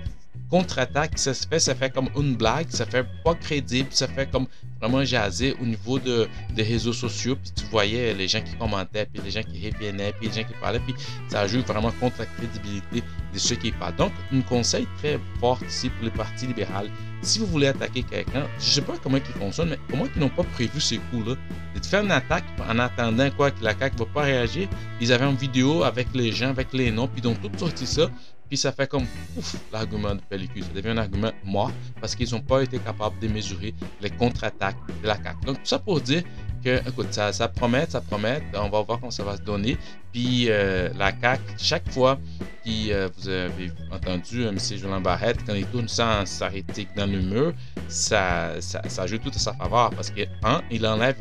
[0.54, 4.30] contre-attaque, ça se fait, ça fait comme une blague, ça fait pas crédible, ça fait
[4.30, 4.46] comme
[4.80, 7.36] vraiment jaser au niveau de, des réseaux sociaux.
[7.42, 10.48] Puis tu voyais les gens qui commentaient, puis les gens qui revenaient, puis les gens
[10.48, 10.94] qui parlaient, puis
[11.28, 13.02] ça joue vraiment contre la crédibilité
[13.34, 13.96] de ceux qui parlent.
[13.96, 16.88] Donc, un conseil très fort ici pour le Parti libéral.
[17.24, 20.30] Si vous voulez attaquer quelqu'un, je sais pas comment ils fonctionnent, mais comment ils n'ont
[20.30, 21.34] pas prévu ces coups-là
[21.74, 24.68] De faire une attaque en attendant quoi que la CAQ ne va pas réagir.
[25.02, 27.88] Ils avaient une vidéo avec les gens, avec les noms, puis ils ont tout sorti
[27.88, 28.08] ça.
[28.54, 30.63] Puis ça fait comme ouf, l'argument de pellicule.
[30.63, 34.78] Ça devient un argument mort parce qu'ils n'ont pas été capables de mesurer les contre-attaques
[35.02, 35.46] de la CAQ.
[35.48, 36.22] Donc, tout ça pour dire
[36.63, 38.44] que, écoute, ça, promet, ça promet.
[38.54, 39.76] On va voir comment ça va se donner.
[40.12, 42.20] Puis euh, la CAQ, chaque fois
[42.63, 44.60] que euh, vous avez entendu M.
[44.60, 47.54] Julien Barrette, quand il tourne ça en s'arrêter dans le mur,
[47.88, 51.18] ça, ça, ça, joue tout à sa faveur parce que, un, il enlève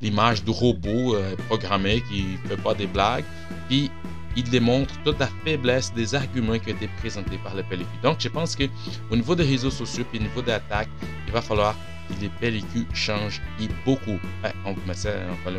[0.00, 3.24] l'image du robot euh, programmé qui ne fait pas des blagues.
[3.68, 3.90] Puis,
[4.36, 7.86] il démontre toute la faiblesse des arguments qui ont été présentés par le PLQ.
[8.02, 8.64] Donc, je pense que
[9.10, 10.88] au niveau des réseaux sociaux puis au niveau des attaques,
[11.26, 11.74] il va falloir
[12.08, 14.18] que les PLQ changent et beaucoup.
[14.66, 14.74] on,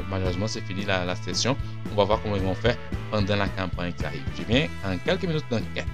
[0.10, 1.56] malheureusement, c'est fini la, session.
[1.92, 2.78] On va voir comment ils vont faire
[3.10, 4.24] pendant la campagne qui arrive.
[4.38, 5.46] Je viens en quelques minutes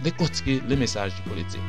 [0.03, 1.61] décortiquer les messages du politique.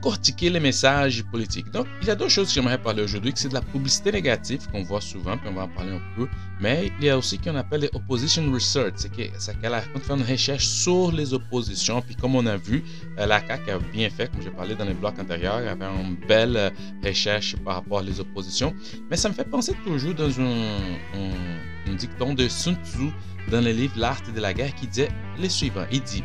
[0.00, 1.70] Décortiquer les messages politiques.
[1.70, 4.66] Donc, il y a deux choses que j'aimerais parler aujourd'hui, c'est de la publicité négative
[4.72, 6.26] qu'on voit souvent, puis on va en parler un peu,
[6.58, 10.12] mais il y a aussi ce qu'on appelle les opposition research, c'est qu'elle a fait
[10.12, 12.82] une recherche sur les oppositions, puis comme on a vu,
[13.18, 15.84] euh, la CAQ a bien fait, comme j'ai parlé dans les blocs antérieurs, y avait
[15.84, 16.70] une belle euh,
[17.04, 18.74] recherche par rapport aux oppositions,
[19.10, 23.10] mais ça me fait penser toujours dans un, dicton de Sun Tzu
[23.50, 26.22] dans le livre L'art de la guerre qui disait les suivants, il dit,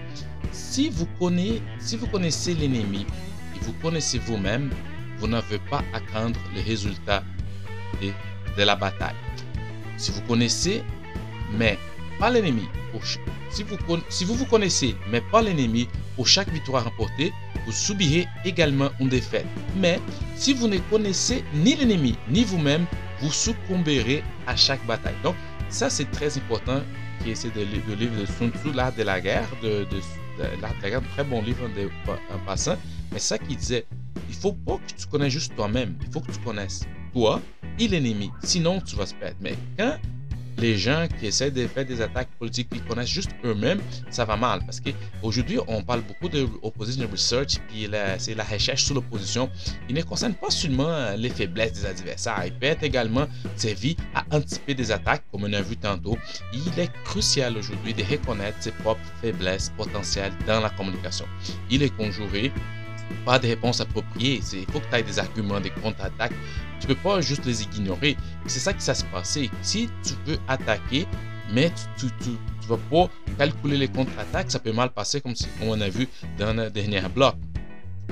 [0.52, 3.06] si vous connaissez l'ennemi,
[3.66, 4.70] vous connaissez vous-même,
[5.18, 7.24] vous n'avez pas à craindre les résultats
[8.02, 8.10] de,
[8.58, 9.16] de, la bataille.
[9.98, 10.84] Si vous connaissez,
[11.58, 11.78] mais
[12.20, 12.68] pas l'ennemi,
[13.50, 17.34] si vous, vous connaissez, mais pas l'ennemi, pour chaque victoire remportée,
[17.66, 19.46] vous subirez également une défaite.
[19.78, 20.00] Mais
[20.36, 22.86] si vous ne connaissez ni l'ennemi, ni vous-même,
[23.22, 25.16] vous succomberez à chaque bataille.
[25.24, 25.36] Donc,
[25.70, 26.82] ça, c'est très important,
[27.24, 30.02] qui est le livre de Sun Tzu, L'art de la guerre, de, de,
[30.62, 31.68] l'art de la guerre, très bon livre
[32.34, 32.78] en passant.
[33.12, 33.86] Mais ça qui disait,
[34.30, 36.82] il faut pas que tu connaisses juste toi-même, il faut que tu connaisses
[37.14, 37.42] toi
[37.80, 38.32] et l'ennemi.
[38.44, 39.38] Sinon, tu vas se perdre.
[39.42, 39.98] Mais quand
[40.58, 44.38] les gens qui essaient de faire des attaques politiques qui connaissent juste eux-mêmes, ça va
[44.38, 44.62] mal.
[44.66, 49.50] Parce qu'aujourd'hui, on parle beaucoup de opposition research, puis c'est la recherche sur l'opposition.
[49.90, 54.24] Il ne concerne pas seulement les faiblesses des adversaires, il peut être également servi à
[54.32, 56.18] anticiper des attaques, comme on a vu tantôt.
[56.54, 61.26] Il est crucial aujourd'hui de reconnaître ses propres faiblesses potentielles dans la communication.
[61.70, 62.54] Il est conjuré
[63.26, 64.42] pas de réponse appropriée.
[64.54, 66.34] Il faut que tu aies des arguments, des contre-attaques.
[66.80, 68.18] Tu peux pas juste les ignorer.
[68.48, 69.50] C'est ça qui ça se passer.
[69.62, 71.08] Si tu veux attaquer,
[71.52, 75.80] mais tu, tu, tu, vas pas calculer les contre-attaques, ça peut mal passer comme, on
[75.82, 77.36] a vu dans le dernier bloc.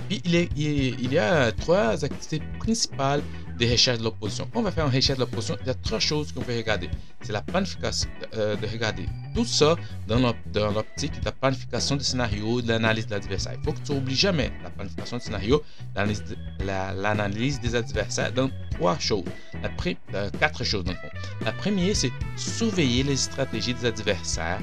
[0.07, 3.21] Puis il, y a trois activités principales
[3.57, 4.49] des recherches de l'opposition.
[4.53, 6.89] On va faire une recherche de l'opposition, il y a trois choses qu'on peut regarder.
[7.21, 9.75] C'est la planification, euh, de regarder tout ça
[10.07, 13.53] dans l'optique de la planification du scénario, de l'analyse de l'adversaire.
[13.57, 15.63] Il faut que tu n'oublies jamais la planification du scénario,
[15.95, 19.23] l'analyse des adversaires dans trois choses,
[19.61, 19.69] la
[20.13, 21.09] euh, quatre choses dans le fond.
[21.45, 24.59] La première, c'est surveiller les stratégies des adversaires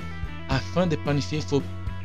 [0.48, 1.62] afin de planifier vos,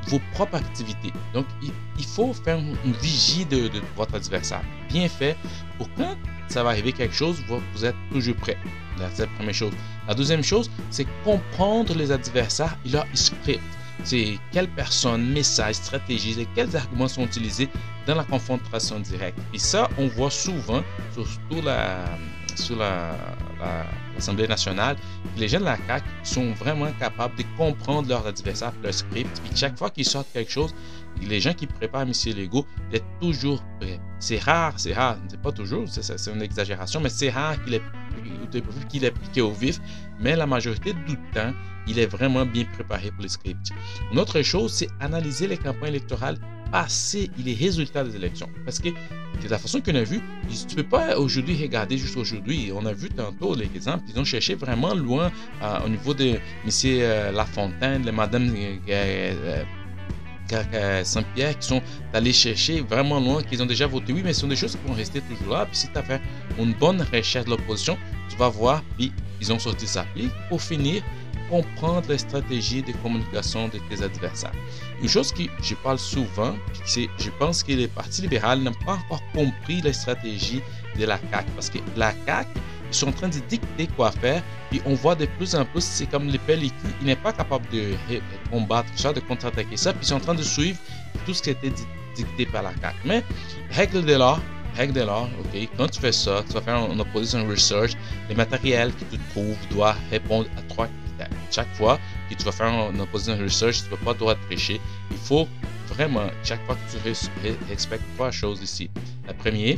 [0.07, 1.11] vos propres activités.
[1.33, 5.35] Donc, il, faut faire une, vigie de, de, votre adversaire bien fait
[5.77, 6.15] pour quand
[6.47, 8.57] ça va arriver quelque chose, vous êtes toujours prêt.
[9.13, 9.73] C'est la première chose.
[10.07, 13.61] La deuxième chose, c'est comprendre les adversaires et leur script.
[14.03, 17.69] C'est quelles personnes, messages, stratégies et quels arguments sont utilisés
[18.05, 19.39] dans la confrontation directe.
[19.53, 22.05] Et ça, on voit souvent, surtout la,
[22.55, 24.97] sur l'Assemblée nationale,
[25.37, 29.41] les gens de la CAQ sont vraiment capables de comprendre leurs adversaires, leur script.
[29.43, 30.73] Puis chaque fois qu'ils sortent quelque chose,
[31.21, 32.11] les gens qui préparent M.
[32.37, 33.99] Legault est toujours prêt.
[34.19, 37.81] C'est rare, c'est rare, c'est pas toujours, c'est une exagération, mais c'est rare qu'il ait,
[38.89, 39.79] qu'il ait piqué au vif,
[40.19, 41.53] mais la majorité du temps,
[41.87, 43.69] il est vraiment bien préparé pour le script.
[44.11, 46.37] Une autre chose, c'est analyser les campagnes électorales
[46.71, 48.49] passées et les résultats des élections.
[48.65, 52.17] Parce que de la façon qu'on a vu, tu ne peux pas aujourd'hui regarder juste
[52.17, 52.71] aujourd'hui.
[52.73, 56.39] On a vu tantôt les exemples, ils ont cherché vraiment loin euh, au niveau de
[56.65, 57.33] M.
[57.35, 58.51] Lafontaine, Madame
[58.89, 59.63] euh,
[61.03, 61.81] Saint-Pierre qui sont
[62.13, 64.87] allés chercher vraiment loin, qu'ils ont déjà voté oui, mais ce sont des choses qui
[64.87, 65.65] vont rester toujours là.
[65.65, 66.21] Puis si tu as fait
[66.59, 67.97] une bonne recherche de l'opposition,
[68.29, 70.05] tu vas voir, puis ils ont sorti ça.
[70.15, 71.03] Puis pour finir,
[71.49, 74.53] comprendre les stratégies de communication de tes adversaires.
[75.01, 76.55] Une chose que je parle souvent,
[76.85, 80.61] c'est je pense que les partis libéraux n'ont pas encore compris les stratégies
[80.97, 81.45] de la CAQ.
[81.55, 82.49] Parce que la CAQ,
[82.89, 84.41] ils sont en train de dicter quoi faire.
[84.71, 87.67] Et on voit de plus en plus, c'est comme les PLQ, il n'est pas capable
[87.69, 87.93] de
[88.49, 89.93] combattre ça, de contre-attaquer ça.
[89.93, 90.77] Puis ils sont en train de suivre
[91.25, 91.71] tout ce qui été
[92.15, 92.95] dicté par la CAQ.
[93.05, 93.23] Mais,
[93.71, 94.41] règle de l'art,
[94.75, 97.91] règle de l'art, ok, quand tu fais ça, tu vas faire une opposition research,
[98.29, 100.87] les matériels que tu trouves doivent répondre à trois
[101.51, 104.79] chaque fois que tu vas faire une opposition research, tu ne peux pas droit tricher.
[105.11, 105.47] Il faut
[105.87, 106.97] vraiment, chaque fois que tu
[107.69, 108.89] respectes trois choses ici.
[109.27, 109.77] La première,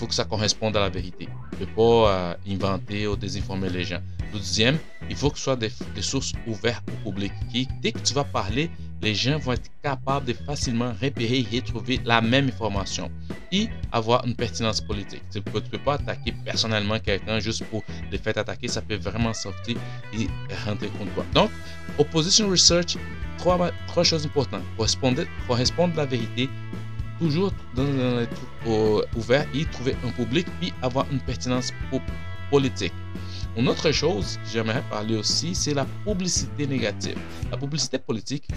[0.00, 1.28] faut que ça corresponde à la vérité.
[1.58, 4.00] Tu ne pas euh, inventer ou désinformer les gens.
[4.32, 4.78] Deuxième,
[5.10, 7.32] il faut que ce soit des, sources ouvertes au public.
[7.52, 8.70] Qui, dès que tu vas parler,
[9.02, 13.10] les gens vont être capables de facilement repérer et trouver la même information
[13.52, 15.22] et avoir une pertinence politique.
[15.30, 19.34] Tu ne peux pas attaquer personnellement quelqu'un juste pour le fait attaquer, ça peut vraiment
[19.34, 19.76] sortir
[20.18, 20.28] et
[20.64, 21.26] rentrer contre toi.
[21.34, 21.50] Donc,
[21.98, 22.96] opposition research,
[23.36, 23.70] trois,
[24.02, 24.62] choses importantes.
[24.78, 26.48] Correspondre à la vérité,
[27.20, 31.72] toujours dans un truc ouvert et trouver un public puis avoir une pertinence
[32.50, 32.94] politique.
[33.56, 37.18] Une autre chose que j'aimerais parler aussi, c'est la publicité négative.
[37.50, 38.48] La publicité politique,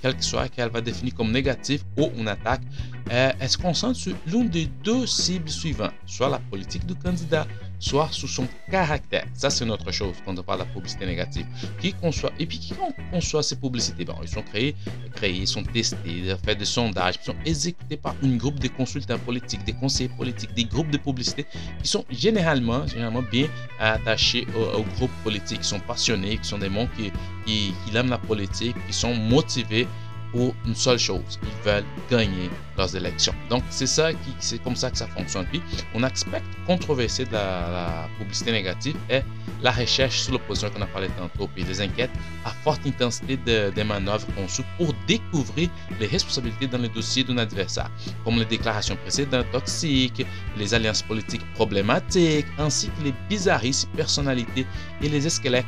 [0.00, 2.62] quelle que soit qu'elle va définir comme négative ou une attaque,
[3.10, 7.46] euh, elle se concentre sur l'une des deux cibles suivantes, soit la politique du candidat,
[7.80, 9.24] soit sous son caractère.
[9.34, 11.46] Ça, c'est une autre chose quand on parle de la publicité négative.
[11.80, 12.74] Qui conçoit, et puis qui
[13.10, 14.76] conçoit ces publicités bon, Ils sont créés,
[15.14, 19.72] créés, sont testés, fait des sondages, sont exécutés par un groupe de consultants politiques, des
[19.72, 21.46] conseillers politiques, des groupes de publicité
[21.82, 26.70] qui sont généralement, généralement bien attachés au, groupe politique, qui sont passionnés, qui sont des
[26.70, 27.10] gens qui,
[27.46, 29.88] qui, qui aiment la politique, qui sont motivés
[30.32, 33.34] pour une seule chose, ils veulent gagner leurs élections.
[33.48, 35.46] Donc c'est ça qui, c'est comme ça que ça fonctionne.
[35.46, 35.62] Puis
[35.94, 39.24] on aspect controversé de la, publicité négative est
[39.62, 42.10] la recherche sur l'opposition qu'on a parlé tantôt, puis les inquiètes
[42.44, 47.90] à forte intensité des manœuvres conçues pour découvrir les responsabilités dans le dossier d'un adversaire,
[48.24, 50.24] comme les déclarations précédentes toxiques,
[50.56, 54.66] les alliances politiques problématiques, ainsi que les bizarrismes, personnalités
[55.02, 55.66] et les squelettes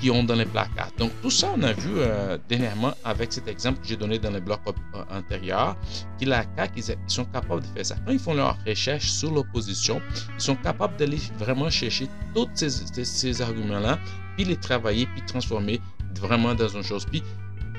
[0.00, 0.90] qui ont dans les placards.
[0.98, 4.30] Donc tout ça, on a vu euh, dernièrement avec cet exemple que j'ai donné dans
[4.30, 4.60] le bloc
[5.10, 5.76] antérieur,
[6.18, 7.96] qui la CAQ, sont capables de faire ça.
[8.04, 10.00] Quand ils font leur recherche sur l'opposition,
[10.34, 12.70] ils sont capables d'aller vraiment chercher tous ces,
[13.04, 13.98] ces, arguments-là,
[14.36, 15.80] puis les travailler, puis transformer
[16.20, 17.04] vraiment dans une chose.
[17.06, 17.22] Puis,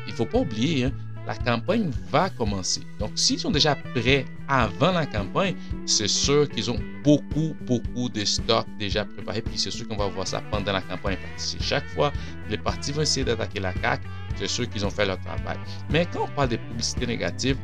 [0.07, 0.91] il ne faut pas oublier, hein,
[1.25, 2.81] la campagne va commencer.
[2.99, 8.23] Donc, s'ils sont déjà prêts avant la campagne, c'est sûr qu'ils ont beaucoup, beaucoup de
[8.25, 9.41] stocks déjà préparés.
[9.41, 11.17] Puis, c'est sûr qu'on va voir ça pendant la campagne.
[11.31, 12.11] Parce que chaque fois,
[12.49, 14.03] les partis vont essayer d'attaquer la CAQ,
[14.35, 15.57] c'est sûr qu'ils ont fait leur travail.
[15.89, 17.57] Mais quand on parle de publicité négative,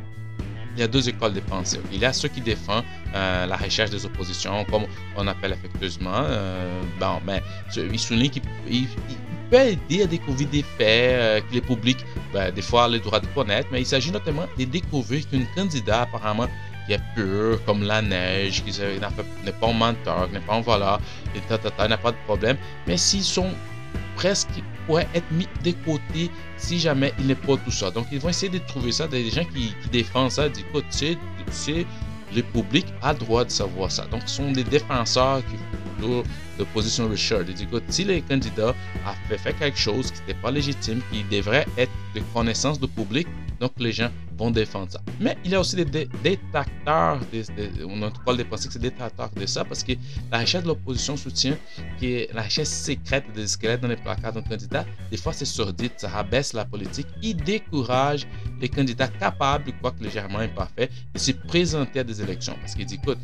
[0.75, 1.79] il y a deux écoles de pensée.
[1.91, 4.85] Il y a ceux qui défendent euh, la recherche des oppositions, comme
[5.17, 6.11] on appelle affectueusement.
[6.13, 7.41] Euh, bon, mais
[7.75, 8.41] ils soulignent qu'il
[9.51, 10.79] peut aider à découvrir des faits
[11.13, 14.47] euh, que les publics, ben, des fois, le droit de connaître, mais il s'agit notamment
[14.57, 16.47] de découvrir qu'un candidat, apparemment,
[16.87, 20.61] qui est pur comme la neige, qui n'est pas un menteur, qui n'est pas un
[20.61, 20.99] voleur,
[21.35, 23.51] et n'a pas de problème, mais s'ils sont
[24.15, 24.49] presque
[24.87, 27.91] pourrait être mis de côté si jamais il n'est pas tout ça.
[27.91, 31.17] Donc, ils vont essayer de trouver ça, des gens qui, défendent ça, du coup, tu
[31.49, 31.85] sais,
[32.35, 34.05] le public a droit de savoir ça.
[34.05, 35.57] Donc, ce sont des défenseurs qui
[36.01, 36.23] font
[36.57, 37.41] de position Richard.
[37.41, 38.73] Ils disent, écoute, si le candidat
[39.05, 42.87] a fait, fait quelque chose qui n'était pas légitime, qui devrait être de connaissance du
[42.87, 43.27] public,
[43.59, 44.09] donc les gens
[44.49, 45.01] défendre ça.
[45.19, 47.19] Mais il y a aussi des, détracteurs,
[47.85, 49.93] on parle des pensées que c'est des détracteurs de ça parce que
[50.31, 51.57] la recherche de l'opposition soutient
[51.99, 55.91] que la recherche secrète des squelettes dans les placards d'un candidat, des fois c'est sordide,
[55.97, 58.25] ça rabaisse la politique, il décourage
[58.59, 62.55] les candidats capables, quoique légèrement imparfaits, de se présenter à des élections.
[62.61, 63.17] Parce qu'il dit, écoute,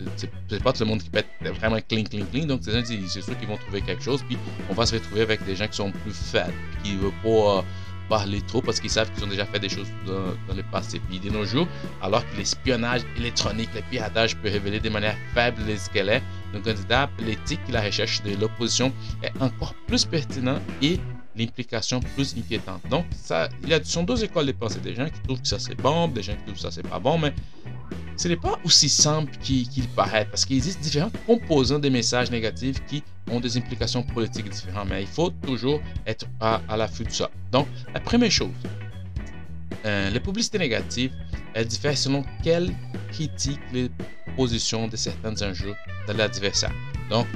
[0.48, 3.38] c'est pas tout le monde qui peut être vraiment clean, clean, clean, donc c'est sûr
[3.38, 4.38] qu'ils vont trouver quelque chose, puis
[4.70, 6.54] on va se retrouver avec des gens qui sont plus faibles,
[6.84, 7.64] qui ne veulent pas
[8.10, 11.00] parler trop parce qu'ils savent qu'ils ont déjà fait des choses dans, le passé.
[11.08, 11.68] Puis de nos jours,
[12.02, 17.10] alors que l'espionnage électronique, le piratage peut révéler de manière faible les squelettes, le candidat
[17.20, 18.92] l'éthique et la recherche de l'opposition
[19.24, 21.00] est encore plus pertinent et
[21.36, 22.82] l'implication plus inquiétante.
[22.90, 24.80] Donc, ça, il y a, sont deux écoles de pensée.
[24.80, 26.88] Des gens qui trouvent que ça c'est bon, des gens qui trouvent que ça c'est
[26.88, 27.34] pas bon, mais
[28.18, 32.84] ce n'est pas aussi simple qu'il paraît parce qu'il existe différents composants des messages négatifs
[32.88, 37.30] qui ont des implications politiques différentes, mais il faut toujours être à, l'affût de ça.
[37.52, 38.50] Donc, la première chose,
[39.86, 41.12] euh, les publicités négatives,
[41.54, 42.74] elles diffèrent selon quelle
[43.12, 43.92] critique les
[44.36, 45.76] positions de certains enjeux
[46.08, 46.74] de l'adversaire.
[47.10, 47.28] Donc,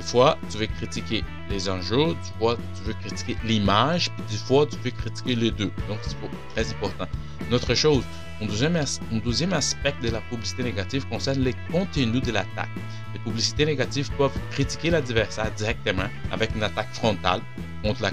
[0.00, 4.42] des fois, tu veux critiquer les enjeux, des fois, tu veux critiquer l'image, puis des
[4.42, 5.70] fois, tu veux critiquer les deux.
[5.88, 6.16] Donc, c'est
[6.54, 7.06] très important.
[7.46, 8.02] Une autre chose,
[8.40, 12.70] un deuxième, aspect de la publicité négative concerne les contenus de l'attaque.
[13.12, 17.42] Les publicités négatives peuvent critiquer l'adversaire directement avec une attaque frontale
[17.82, 18.10] contre la,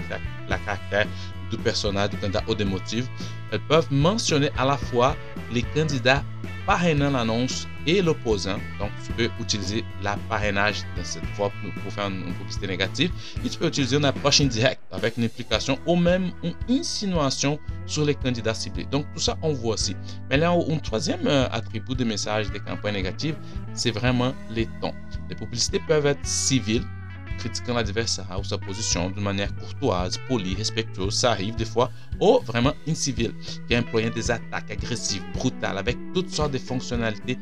[0.50, 1.08] la caractère
[1.50, 3.08] du personnage du candidat ou des motifs.
[3.54, 5.16] Elles peuvent mentionner à la fois
[5.54, 6.22] les candidats
[6.66, 8.58] parrainant l'annonce et l'opposant.
[8.80, 11.52] Donc, tu peux utiliser la parrainage de cette fois
[11.84, 13.12] pour, faire une, publicité négative.
[13.44, 18.06] Et tu peux utiliser une approche indirecte avec une implication ou même une insinuation sur
[18.06, 18.86] les candidats ciblés.
[18.86, 19.96] Donc, tout ça, on voit aussi.
[20.30, 23.38] Mais là, un troisième euh, attribut des messages des campagnes négatives,
[23.74, 24.94] c'est vraiment les tons.
[25.30, 26.84] Les publicités peuvent être civiles,
[27.38, 32.40] critiquant l'adversaire ou sa position d'une manière courtoise, polie, respectueuse, ça arrive des fois, ou
[32.44, 33.34] vraiment incivil,
[33.68, 37.38] qui employant des attaques agressives, brutales, avec toutes sortes de fonctionnalités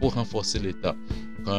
[0.00, 0.94] pour renforcer l'État.
[1.46, 1.50] on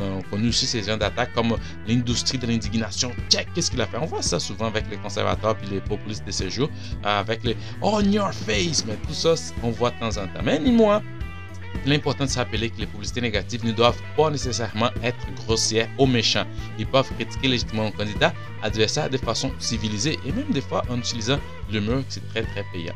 [0.00, 1.56] a connu aussi ces gens d'attaque comme
[1.86, 3.12] l'industrie de l'indignation.
[3.28, 3.98] Check, qu'est-ce qu'il a fait?
[3.98, 6.70] On voit ça souvent avec les conservateurs puis les populistes de ces jours,
[7.04, 10.42] avec les on your face, mais tout ça, on voit de temps en temps.
[10.44, 11.02] Mais moi,
[11.86, 16.06] L'important de se rappeler que les publicités négatives ne doivent pas nécessairement être grossières ou
[16.06, 16.46] méchantes.
[16.78, 20.98] Ils peuvent critiquer légitimement un candidat adversaire de façon civilisée et même des fois en
[20.98, 21.38] utilisant
[21.70, 22.94] l'humour, c'est très très payant.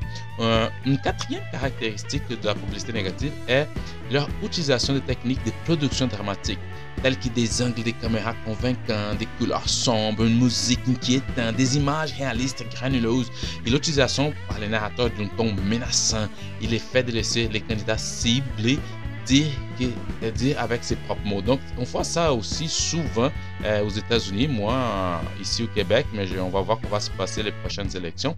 [0.85, 3.67] Une quatrième caractéristique de la publicité négative est
[4.11, 6.59] leur utilisation de techniques de production dramatique
[7.07, 12.13] tels que des angles de caméra convaincants, des couleurs sombres, une musique inquiétante, des images
[12.15, 13.31] réalistes granuleuses
[13.65, 16.27] et l'utilisation par les narrateurs d'un ton menaçant
[16.61, 18.81] et l'effet de laisser les candidats ciblés
[19.25, 19.47] dire,
[20.35, 21.43] dire avec ses propres mots.
[21.43, 23.31] Donc, on voit ça aussi souvent
[23.65, 27.45] euh, aux États-Unis, moi, ici au Québec, mais on va voir comment va se passer
[27.45, 28.35] les prochaines élections.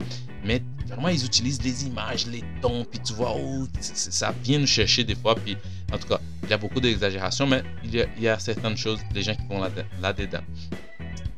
[0.89, 5.05] Vraiment, ils utilisent les images, les tons, puis tu vois, oh, ça vient nous chercher
[5.05, 5.35] des fois.
[5.35, 5.57] Puis,
[5.93, 9.23] en tout cas, il y a beaucoup d'exagération, mais il y, a, certaines choses, des
[9.23, 9.61] gens qui vont
[10.01, 10.41] là-dedans.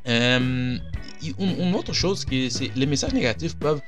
[0.08, 0.78] Euh,
[1.38, 3.82] une, autre chose, c'est les messages négatifs peuvent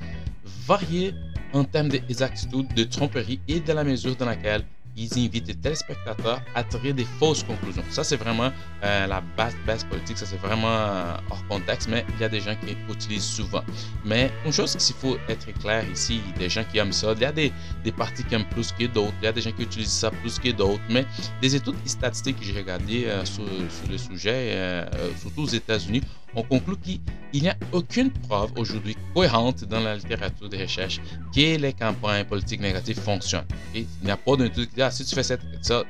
[0.67, 1.15] varier
[1.53, 4.65] en termes d'exactitude, de tromperie et de la mesure dans laquelle
[4.97, 7.83] ils invitent les téléspectateurs à tirer des fausses conclusions.
[7.91, 8.53] Ça, c'est vraiment
[8.85, 12.41] euh, la base, politique, ça c'est vraiment euh, hors contexte, mais il y a des
[12.41, 13.63] gens qui l'utilisent souvent.
[14.05, 16.93] Mais une chose qu'il faut être clair ici, il y a des gens qui aiment
[16.93, 17.53] ça, il y a des,
[17.85, 20.11] des partis qui aiment plus que d'autres, il y a des gens qui utilisent ça
[20.11, 21.07] plus que d'autres, mais
[21.41, 24.87] des études statistiques que j'ai regardées euh, sur, sur, le sujet,
[25.21, 26.03] surtout aux États-Unis,
[26.35, 27.01] on conclut qu'il
[27.43, 31.01] n'y a aucune preuve aujourd'hui cohérente dans la littérature de recherche
[31.35, 33.47] que les campagnes politiques négatives fonctionnent.
[33.75, 35.37] Il n'y a pas qui dit ah, si tu fais ça,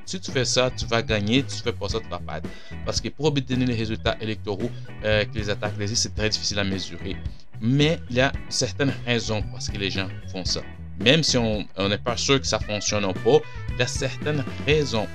[0.05, 2.49] si tu fais ça, tu vas gagner, si tu fais pas ça, tu vas perdre.
[2.85, 4.71] Parce que pour obtenir les résultats électoraux
[5.05, 7.17] euh, que les attaques les c'est très difficile à mesurer.
[7.61, 10.63] Mais il y a certaines raisons parce que les gens font ça.
[11.01, 13.39] Même si on n'est pas sûr que ça fonctionne ou pas,
[13.71, 15.07] il y a certaines raisons.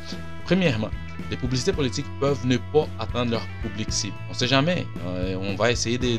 [0.47, 0.89] Premièrement,
[1.29, 4.15] les publicités politiques peuvent ne pas atteindre leur public cible.
[4.29, 4.87] On ne sait jamais.
[5.05, 6.17] Euh, on va essayer de,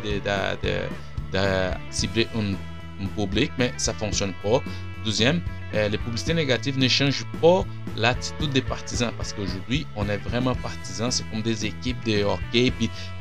[1.88, 4.60] cibler un, public, mais ça ne fonctionne pas.
[5.02, 5.40] Deuxième,
[5.72, 7.64] euh, les publicités négatives ne changent pas
[7.96, 11.10] l'attitude des partisans parce qu'aujourd'hui, on est vraiment partisans.
[11.10, 12.70] C'est comme des équipes de hockey.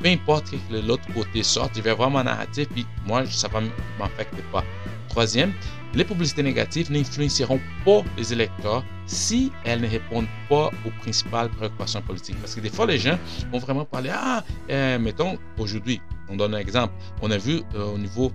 [0.02, 2.68] Peu importe que l'autre côté sorte, je vais voir mon narratif.
[2.74, 4.66] Puis moi, ça ne m'affecte pas.
[5.08, 5.54] Troisième,
[5.98, 12.04] les publicités négatives n'influenceront pas les électeurs si elles ne répondent pas aux principales préoccupations
[12.04, 12.38] politiques.
[12.40, 13.18] Parce que des fois, les gens
[13.52, 16.94] vont vraiment parler, ah, euh, mettons, aujourd'hui, on donne un exemple,
[17.24, 18.32] on a vu euh, au niveau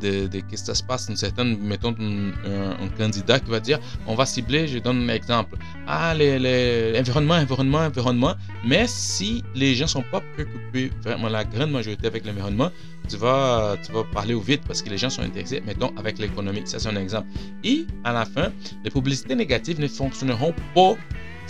[0.00, 4.14] de, de qu'est-ce qui se passe, une certaine, mettons, un, candidat qui va dire, on
[4.14, 5.56] va cibler, je donne un exemple,
[5.86, 12.06] ah, l'environnement, environnement, environnement, mais si les gens sont pas préoccupés, vraiment la grande majorité
[12.06, 12.70] avec l'environnement,
[13.08, 16.18] tu vas, tu vas parler au vide parce que les gens sont intéressés, mettons, avec
[16.18, 17.28] l'économie, ça c'est un exemple.
[17.64, 18.52] Et à la fin,
[18.84, 20.94] les publicités négatives ne fonctionneront pas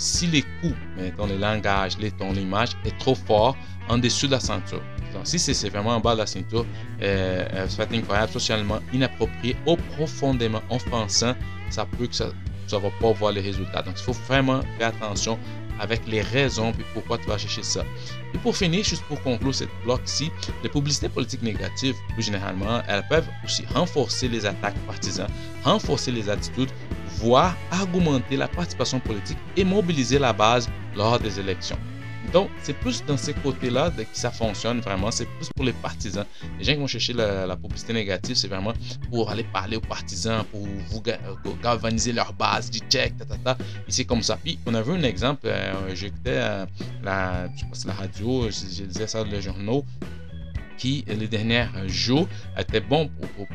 [0.00, 3.56] si les coûts, mettons, le langage, les l'image est trop fort
[3.88, 4.82] en dessous de la ceinture.
[5.12, 6.66] Donc, si c'est vraiment en bas de la ceinture,
[7.02, 11.34] euh, euh, ça va être incroyable, socialement inapproprié ou profondément offensant,
[11.70, 12.30] ça peut que ça
[12.72, 13.82] ne va pas voir les résultats.
[13.82, 15.38] Donc, il faut vraiment faire attention
[15.80, 17.84] avec les raisons et pourquoi tu vas chercher ça.
[18.34, 20.30] Et pour finir, juste pour conclure cette bloc-ci,
[20.62, 25.30] les publicités politiques négatives, plus généralement, elles peuvent aussi renforcer les attaques partisanes,
[25.64, 26.70] renforcer les attitudes,
[27.20, 31.78] voire argumenter la participation politique et mobiliser la base lors des élections.
[32.32, 35.10] Donc, c'est plus dans ces côtés-là que ça fonctionne vraiment.
[35.10, 36.26] C'est plus pour les partisans.
[36.58, 38.72] Les gens qui vont chercher la, publicité négative, c'est vraiment
[39.10, 41.02] pour aller parler aux partisans, pour vous
[41.62, 43.56] galvaniser leur base, du check, ta, ta, ta.
[43.86, 44.36] Et c'est comme ça.
[44.42, 45.46] Puis, on a vu un exemple.
[45.46, 46.66] Euh, J'écoutais euh,
[47.02, 47.48] la,
[47.86, 49.84] la radio, je, disais ça dans les journaux
[50.78, 53.46] qui, les derniers jours, étaient bons pour, pour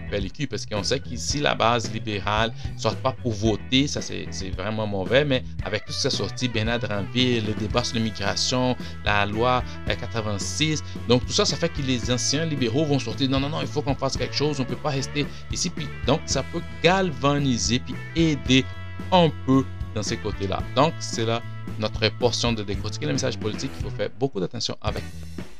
[0.49, 4.86] parce qu'on sait qu'ici, la base libérale ne sort pas pour voter, ça c'est vraiment
[4.86, 9.26] mauvais, mais avec tout ce qui est sorti, Bernard Dranville, le débat sur l'immigration, la
[9.26, 13.49] loi 86, donc tout ça, ça fait que les anciens libéraux vont sortir, non, non,
[13.49, 16.21] non, il faut qu'on fasse quelque chose, on ne peut pas rester ici, puis donc
[16.26, 18.65] ça peut galvaniser, puis aider
[19.11, 19.63] un peu
[20.01, 20.61] ces côtés-là.
[20.75, 21.41] Donc, c'est là
[21.79, 23.71] notre portion de décortiquer le message politique.
[23.79, 25.03] Il faut faire beaucoup d'attention avec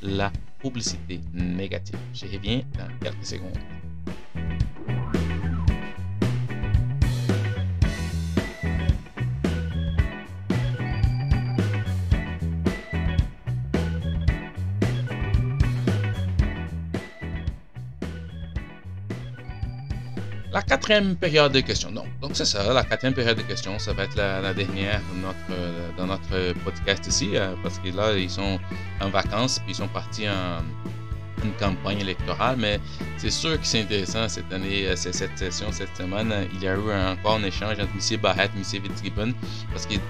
[0.02, 1.98] la publicité négative.
[2.12, 3.58] Je reviens dans quelques secondes.
[20.54, 21.90] La quatrième période de questions.
[21.90, 26.06] Donc, c'est ça, la quatrième période de questions, ça va être la, dernière notre, dans
[26.06, 28.60] notre podcast ici, euh, parce que là, ils sont
[29.00, 30.62] en vacances, puis ils sont partis en,
[31.44, 32.78] une campagne électorale, mais
[33.16, 36.32] c'est sûr que c'est intéressant cette année, euh, cette session, cette semaine.
[36.54, 38.20] Il y a eu encore un échange entre M.
[38.20, 38.82] Barrett et M.
[38.84, 39.34] Fitzgibbon,
[39.72, 40.00] parce que M.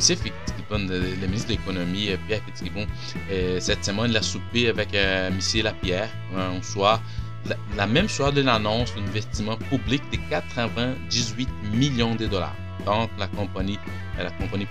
[0.00, 2.86] Fitzgibbon, le ministre de l'économie, Pierre Fitzgibbon,
[3.58, 5.40] cette semaine, il a soupé avec M.
[5.64, 7.02] Lapierre un soir
[7.76, 13.26] la, même soir de l'annonce d'un investissement public de 98 millions de dollars dans la
[13.28, 13.78] compagnie,
[14.16, 14.66] la compagnie.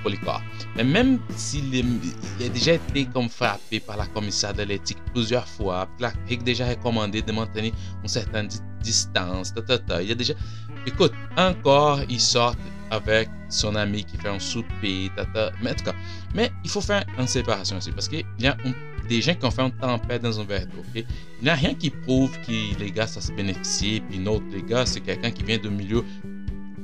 [0.75, 5.87] Mais même s'il a déjà été comme frappé par la commissaire de l'éthique plusieurs fois,
[5.99, 8.49] il a déjà recommandé de maintenir une certaine
[8.81, 9.53] distance,
[10.01, 10.33] il a déjà...
[10.85, 12.55] Écoute, encore, il sort
[12.91, 15.11] avec son ami qui fait un souper,
[15.61, 15.93] mais en tout cas,
[16.33, 18.73] mais il faut faire une séparation aussi parce qu'il y a un
[19.07, 20.83] des gens qui ont fait une tempête dans un verre d'eau.
[20.95, 21.05] Il
[21.43, 24.85] n'y a rien qui prouve que les gars, ça se bénéficie, puis l'autre, les gars,
[24.85, 26.03] c'est quelqu'un qui vient d'un milieu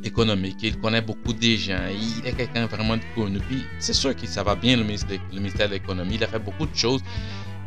[0.03, 3.39] économique, il connaît beaucoup de gens, il est quelqu'un vraiment de connu.
[3.39, 6.65] Puis c'est sûr que ça va bien le ministère de l'économie, il a fait beaucoup
[6.65, 7.01] de choses.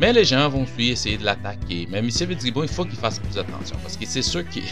[0.01, 1.89] Mais les gens vont essayer de l'attaquer.
[1.91, 2.11] Mais M.
[2.11, 4.65] Fitzgibbon, il faut qu'il fasse plus attention parce que c'est sûr qu'il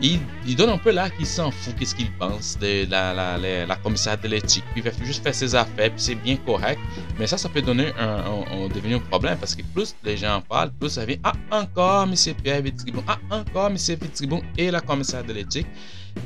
[0.00, 4.28] il, donne un peu là qu'il s'en fout, qu'est-ce qu'il pense de la, commissaire de
[4.28, 4.64] l'éthique.
[4.74, 6.80] Il va juste faire ses affaires, puis c'est bien correct.
[7.18, 10.40] Mais ça, ça peut donner un, devenir un problème parce que plus les gens en
[10.40, 12.14] parlent, plus ça vient Ah, encore M.
[12.42, 13.78] Pierre Fitzgibbon, ah, encore M.
[13.78, 15.66] Fitzgibbon et la commissaire de l'éthique.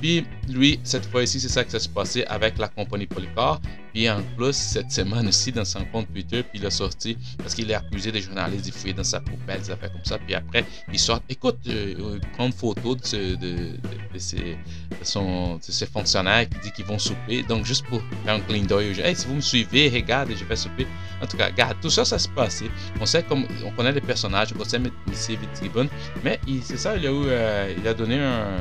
[0.01, 3.61] Puis lui, cette fois-ci, c'est ça qui s'est passé avec la compagnie Polycar.
[3.93, 7.55] Puis en plus, cette semaine aussi, dans son compte Twitter, puis il a sorti parce
[7.55, 10.19] qu'il est accusé des journalistes de fouiller dans sa poubelle, des affaires comme ça.
[10.19, 13.57] Puis après, il sort, écoute, euh, euh prendre photo de, de,
[14.13, 14.59] de, ses,
[15.03, 17.43] son, ses, fonctionnaires qui dit qu'ils vont souper.
[17.43, 20.57] Donc, juste pour faire un clin d'œil, hey, si vous me suivez, regardez, je vais
[20.57, 20.87] souper.
[21.23, 22.63] En tout cas, regarde, tout ça, ça se passe.
[23.01, 24.91] On sait comme, on connaît les personnages, on connaît M.
[25.13, 25.89] Fitzgibbon,
[26.23, 28.59] mais c'est ça, il a, eu, euh, il a donné un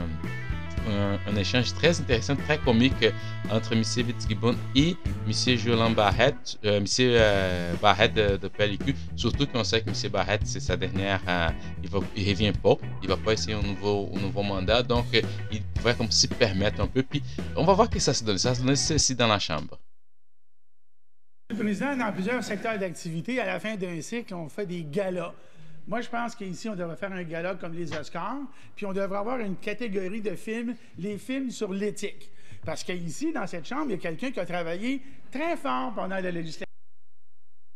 [0.87, 3.05] un, échange très intéressant, très comique
[3.51, 3.83] entre M.
[3.83, 4.95] Fitzgibbon et
[5.27, 5.57] M.
[5.57, 6.85] Jolan Barrett, euh, M.
[6.99, 8.49] Euh, Barrett de, de
[9.15, 10.11] surtout qu'on sait que M.
[10.11, 11.49] Barrett, c'est sa dernière, euh,
[11.83, 14.09] il ne revient pas, il va pas essayer un nouveau,
[14.43, 15.05] mandat, donc
[15.51, 17.21] il pourrait comme s'y permettre un peu, puis
[17.55, 19.79] on va voir que ça se donne, ça se donne ceci dans la chambre.
[21.49, 25.33] Le président, dans plusieurs secteurs d'activité, à la fin d'un cycle, on fait des galas.
[25.87, 28.41] Moi, je pense qu'ici, on devrait faire un gala comme les Oscars,
[28.75, 32.29] puis on devrait avoir une catégorie de films, les films sur l'éthique.
[32.65, 36.19] Parce qu'ici, dans cette chambre, il y a quelqu'un qui a travaillé très fort pendant
[36.19, 36.67] la législature.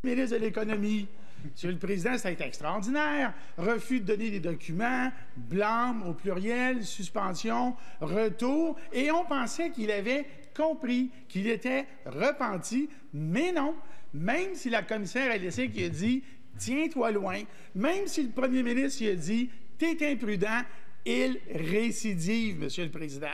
[0.04, 1.08] ministre de l'Économie.
[1.46, 3.34] Monsieur le Président, ça a été extraordinaire.
[3.58, 8.76] Refus de donner des documents, blâme au pluriel, suspension, retour.
[8.92, 12.90] Et on pensait qu'il avait compris, qu'il était repenti.
[13.14, 13.74] Mais non.
[14.14, 16.24] Même si la commissaire a laissé qui a dit
[16.62, 17.42] tiens-toi loin.
[17.76, 20.62] Même si le premier ministre a dit T'es imprudent,
[21.06, 23.34] il récidive, Monsieur le Président.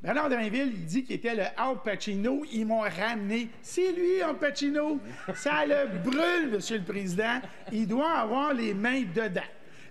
[0.00, 2.44] Bernard Drinville, il dit qu'il était le Al Pacino.
[2.52, 3.48] Ils m'ont ramené.
[3.62, 5.00] C'est lui, Al Pacino.
[5.34, 7.40] Ça le brûle, Monsieur le Président.
[7.72, 9.40] Il doit avoir les mains dedans.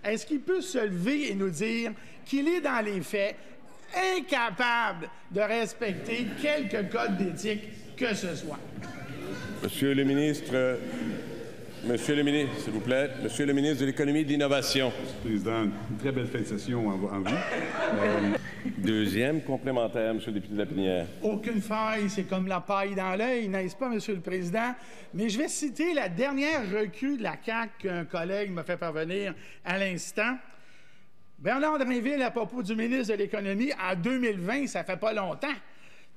[0.03, 1.91] Est-ce qu'il peut se lever et nous dire
[2.25, 3.35] qu'il est dans les faits
[4.15, 8.59] incapable de respecter quelque code d'éthique que ce soit?
[9.63, 10.77] Monsieur le ministre,
[11.85, 13.09] Monsieur le ministre, s'il vous plaît.
[13.21, 14.93] Monsieur le ministre de l'Économie et de l'Innovation.
[15.21, 17.09] Président, une très belle fin de session en, vous.
[17.95, 18.33] Euh,
[18.77, 21.05] Deuxième complémentaire, Monsieur le député de la Pinière.
[21.21, 24.73] Aucune faille, c'est comme la paille dans l'œil, n'est-ce pas, Monsieur le Président?
[25.13, 29.35] Mais je vais citer la dernière recul de la CAQ qu'un collègue m'a fait parvenir
[29.65, 30.37] à l'instant.
[31.37, 35.47] Bernard Drinville, à propos du ministre de l'Économie, en 2020, ça fait pas longtemps.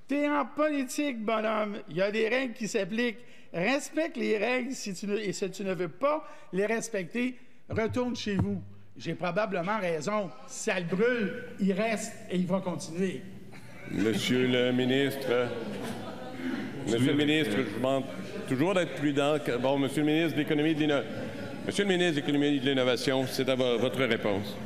[0.09, 1.79] T'es en politique, bonhomme.
[1.89, 3.19] Il y a des règles qui s'appliquent.
[3.53, 7.37] Respecte les règles si tu ne, et si tu ne veux pas les respecter,
[7.69, 8.63] retourne chez vous.
[8.97, 10.31] J'ai probablement raison.
[10.47, 13.23] Ça le brûle, il reste et il va continuer.
[13.91, 15.49] Monsieur le ministre,
[16.87, 18.05] Monsieur le ministre, je demande
[18.49, 19.37] toujours d'être prudent.
[19.61, 20.75] Bon, Monsieur le ministre de l'Économie.
[21.67, 24.57] Monsieur le ministre de l'Économie et de l'Innovation, c'est à votre réponse.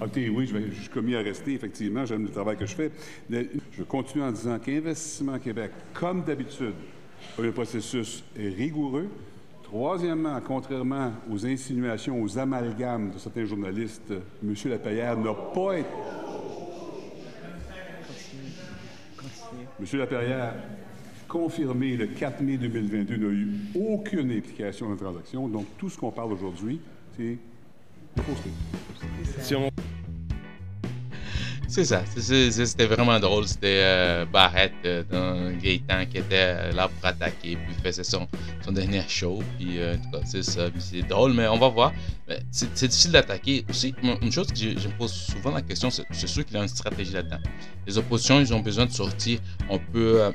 [0.00, 2.90] Oui, je, suis commis à rester, effectivement, j'aime le travail que je fais.
[3.30, 6.74] Je continue en disant qu'Investissement Québec, comme d'habitude,
[7.38, 9.08] le processus est rigoureux.
[9.62, 14.54] Troisièmement, contrairement aux insinuations, aux amalgames de certains journalistes, M.
[14.66, 15.88] Lapayère n'a pas été.
[19.80, 19.98] M.
[19.98, 20.54] Lapayère,
[21.26, 25.48] confirmé le 4 mai 2022, n'a eu aucune implication dans la transaction.
[25.48, 26.80] Donc, tout ce qu'on parle aujourd'hui,
[27.16, 27.38] c'est
[31.74, 32.04] c'est ça.
[32.06, 33.48] C'était vraiment drôle.
[33.48, 37.56] C'était euh, Barrett euh, Gaëtan qui était euh, là pour attaquer.
[37.56, 38.28] Puis il faisait son,
[38.70, 39.42] dernier show.
[39.58, 40.68] Puis en tout cas, c'est ça.
[40.78, 41.92] c'est drôle, mais on va voir.
[42.52, 43.64] C'est difficile d'attaquer.
[43.68, 46.62] Aussi, une chose que je, me pose souvent la question, c'est sûr qu'il y a
[46.62, 47.40] une stratégie là-dedans.
[47.86, 50.32] Les oppositions, ils ont besoin de sortir un peu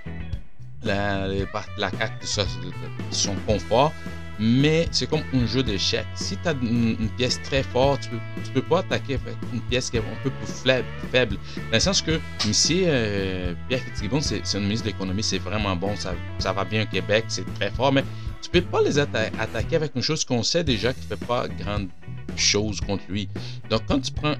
[0.83, 1.35] la, la,
[1.77, 3.93] la CAQ de son confort
[4.39, 6.07] mais c'est comme un jeu d'échecs.
[6.15, 9.89] Si tu as une, pièce très forte, tu peux, peux pas attaquer avec une pièce
[9.89, 10.71] qui est un peu plus
[11.11, 11.35] faible.
[11.35, 15.75] Dans le sens que, ici, euh, Pierre Fitzgibbon, c'est un ministre de l'économie, c'est vraiment
[15.75, 18.03] bon, ça, ça va bien au Québec, c'est très fort, mais
[18.41, 21.89] tu peux pas les attaquer avec une chose qu'on sait déjà qui fait pas grande
[22.37, 23.27] chose contre lui.
[23.69, 24.35] Donc, quand tu prends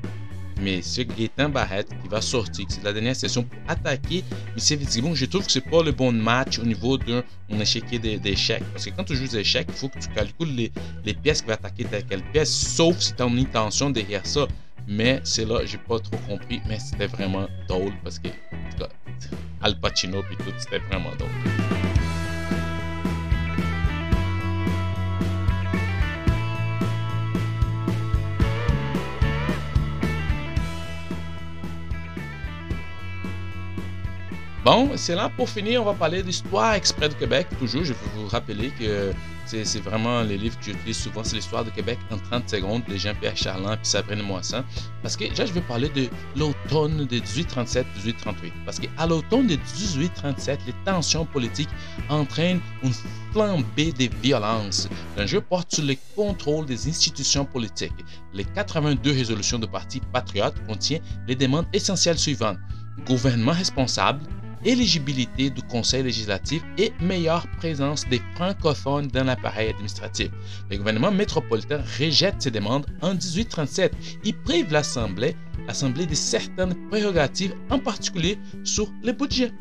[0.62, 4.24] mais ce Gaétan Barrette qui va sortir, c'est la dernière session pour attaquer
[4.56, 4.60] M.
[4.60, 7.24] Fitzgibbon, je trouve que c'est pas le bon match au niveau d'un
[7.60, 8.64] échiquier d'échecs.
[8.74, 10.72] Parce que quand tu joues des échecs, il faut que tu calcules les,
[11.06, 14.26] les pièces qui vont attaquer telle quelle pièce, sauf si tu as une intention derrière
[14.26, 14.48] ça.
[14.88, 18.30] Mais c'est là, j'ai pas trop compris, mais c'était vraiment drôle parce que,
[19.62, 21.79] Al Pacino et tout, c'était vraiment drôle.
[34.66, 37.48] Bon, c'est là pour finir, on va parler d'Histoire exprès de Québec.
[37.60, 39.14] Toujours, je veux vous rappeler que
[39.46, 42.98] c'est vraiment les livres que j'utilise souvent, c'est l'Histoire de Québec en 30 secondes de
[42.98, 44.66] Jean-Pierre Charland puis Sabrine Moisson.
[45.02, 47.86] Parce que là, je vais parler de l'automne de 1837-1838.
[48.66, 51.70] Parce qu'à l'automne de 1837, les tensions politiques
[52.10, 52.92] entraînent une
[53.32, 54.90] flambée des violences.
[55.18, 57.94] L'enjeu porte sur le contrôle des institutions politiques.
[58.34, 62.58] Les 82 résolutions de parti patriote contiennent les demandes essentielles suivantes.
[63.08, 64.20] Gouvernement responsable,
[64.66, 70.30] éligibilité du Conseil législatif et meilleure présence des francophones dans l'appareil administratif.
[70.70, 73.94] Le gouvernement métropolitain rejette ces demandes en 1837.
[74.24, 75.36] Il prive l'Assemblée
[75.68, 79.52] de certaines prérogatives, en particulier sur le budget.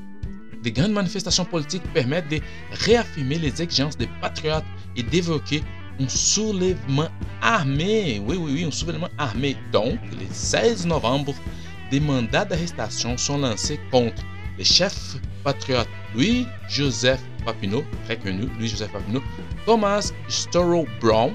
[0.63, 2.41] Des grandes manifestations politiques permettent de
[2.73, 4.65] réaffirmer les exigences des patriotes
[4.97, 5.63] et d'évoquer
[6.01, 7.09] un soulèvement
[7.43, 8.21] armé.
[8.27, 9.57] Oui, oui, oui, un soulèvement armé.
[9.73, 11.35] Donc, le 16 novembre,
[11.91, 14.23] des mandats d'arrestation sont lancés contre
[14.59, 19.23] les chefs patriotes Louis-Joseph Papineau, très connu, Louis-Joseph Papineau,
[19.65, 21.33] Thomas Storrow Brown,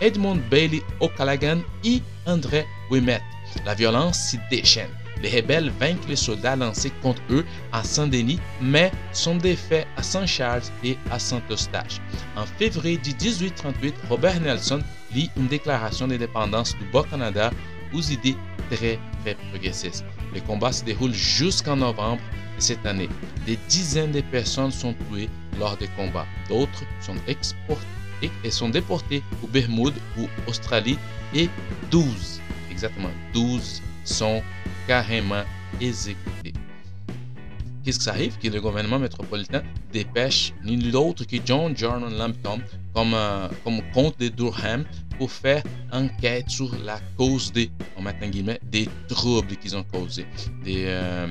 [0.00, 3.22] Edmund Bailey O'Callaghan et André Wimet.
[3.64, 4.90] La violence s'y déchaîne.
[5.22, 10.62] Les rebelles vainquent les soldats lancés contre eux à Saint-Denis, mais sont défaits à Saint-Charles
[10.82, 12.00] et à Saint-Eustache.
[12.36, 14.82] En février 1838, Robert Nelson
[15.14, 17.50] lit une déclaration d'indépendance du Bas-Canada
[17.94, 18.36] aux idées
[18.70, 20.04] très, très progressistes.
[20.34, 22.20] Les combats se déroulent jusqu'en novembre
[22.64, 23.10] cette année.
[23.44, 26.26] Des dizaines de personnes sont tuées lors des combats.
[26.48, 30.98] D'autres sont exportées et sont déportées aux Bermudes ou Australie
[31.34, 31.50] et
[31.90, 32.40] 12,
[32.70, 34.42] exactement 12 sont
[34.86, 35.44] carrément
[35.80, 36.54] exécutés.
[37.82, 38.38] Qu'est-ce que ça arrive?
[38.38, 39.62] Que le gouvernement métropolitain
[39.92, 42.60] dépêche ni l'autre que John Jordan Lampton
[42.94, 44.84] comme, euh, comme comte de Durham
[45.18, 45.62] pour faire
[45.92, 47.70] enquête sur la cause des,
[48.30, 50.26] guillemets, des troubles qu'ils ont causés.
[50.66, 51.26] Euh,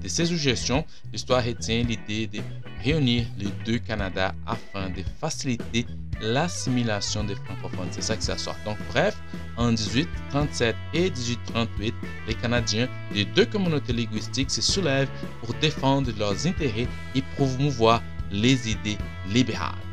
[0.00, 2.40] de ces suggestions, l'histoire retient l'idée de
[2.82, 5.86] réunir les deux Canada afin de faciliter
[6.20, 7.88] l'assimilation des francophones.
[7.90, 8.56] C'est ça que ça sort.
[8.64, 9.16] Donc, bref,
[9.56, 11.94] en 1837 et 1838,
[12.26, 15.10] les Canadiens des deux communautés linguistiques se soulèvent
[15.42, 18.98] pour défendre leurs intérêts et promouvoir les idées
[19.30, 19.87] libérales.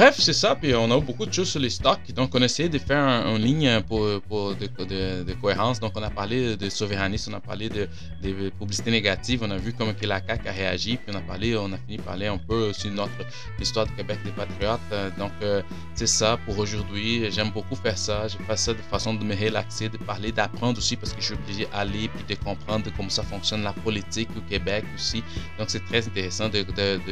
[0.00, 0.56] Bref, c'est ça.
[0.56, 2.10] Puis on a beaucoup de choses sur les stocks.
[2.14, 5.78] Donc, on a essayé de faire une ligne pour, pour de, de, cohérence.
[5.78, 7.86] Donc, on a parlé de souverainisme, on a parlé de,
[8.22, 9.40] de publicité négative.
[9.42, 10.96] On a vu comment que la CAQ a réagi.
[10.96, 13.12] Puis on a parlé, on a fini par parler un peu sur notre
[13.60, 14.80] histoire du Québec des Patriotes.
[15.18, 15.60] Donc, euh,
[15.94, 17.30] c'est ça pour aujourd'hui.
[17.30, 18.26] J'aime beaucoup faire ça.
[18.26, 21.26] Je fais ça de façon de me relaxer, de parler, d'apprendre aussi parce que je
[21.26, 25.22] suis obligé d'aller puis de comprendre comment ça fonctionne la politique au Québec aussi.
[25.58, 26.64] Donc, c'est très intéressant de,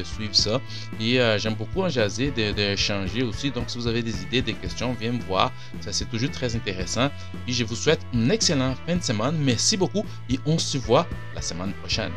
[0.05, 0.59] suivre ça.
[0.99, 3.51] Et euh, j'aime beaucoup en jaser, de changer aussi.
[3.51, 5.53] Donc, si vous avez des idées, des questions, viens me voir.
[5.81, 7.11] Ça, c'est toujours très intéressant.
[7.47, 9.37] Et je vous souhaite une excellente fin de semaine.
[9.39, 12.13] Merci beaucoup et on se voit la semaine prochaine.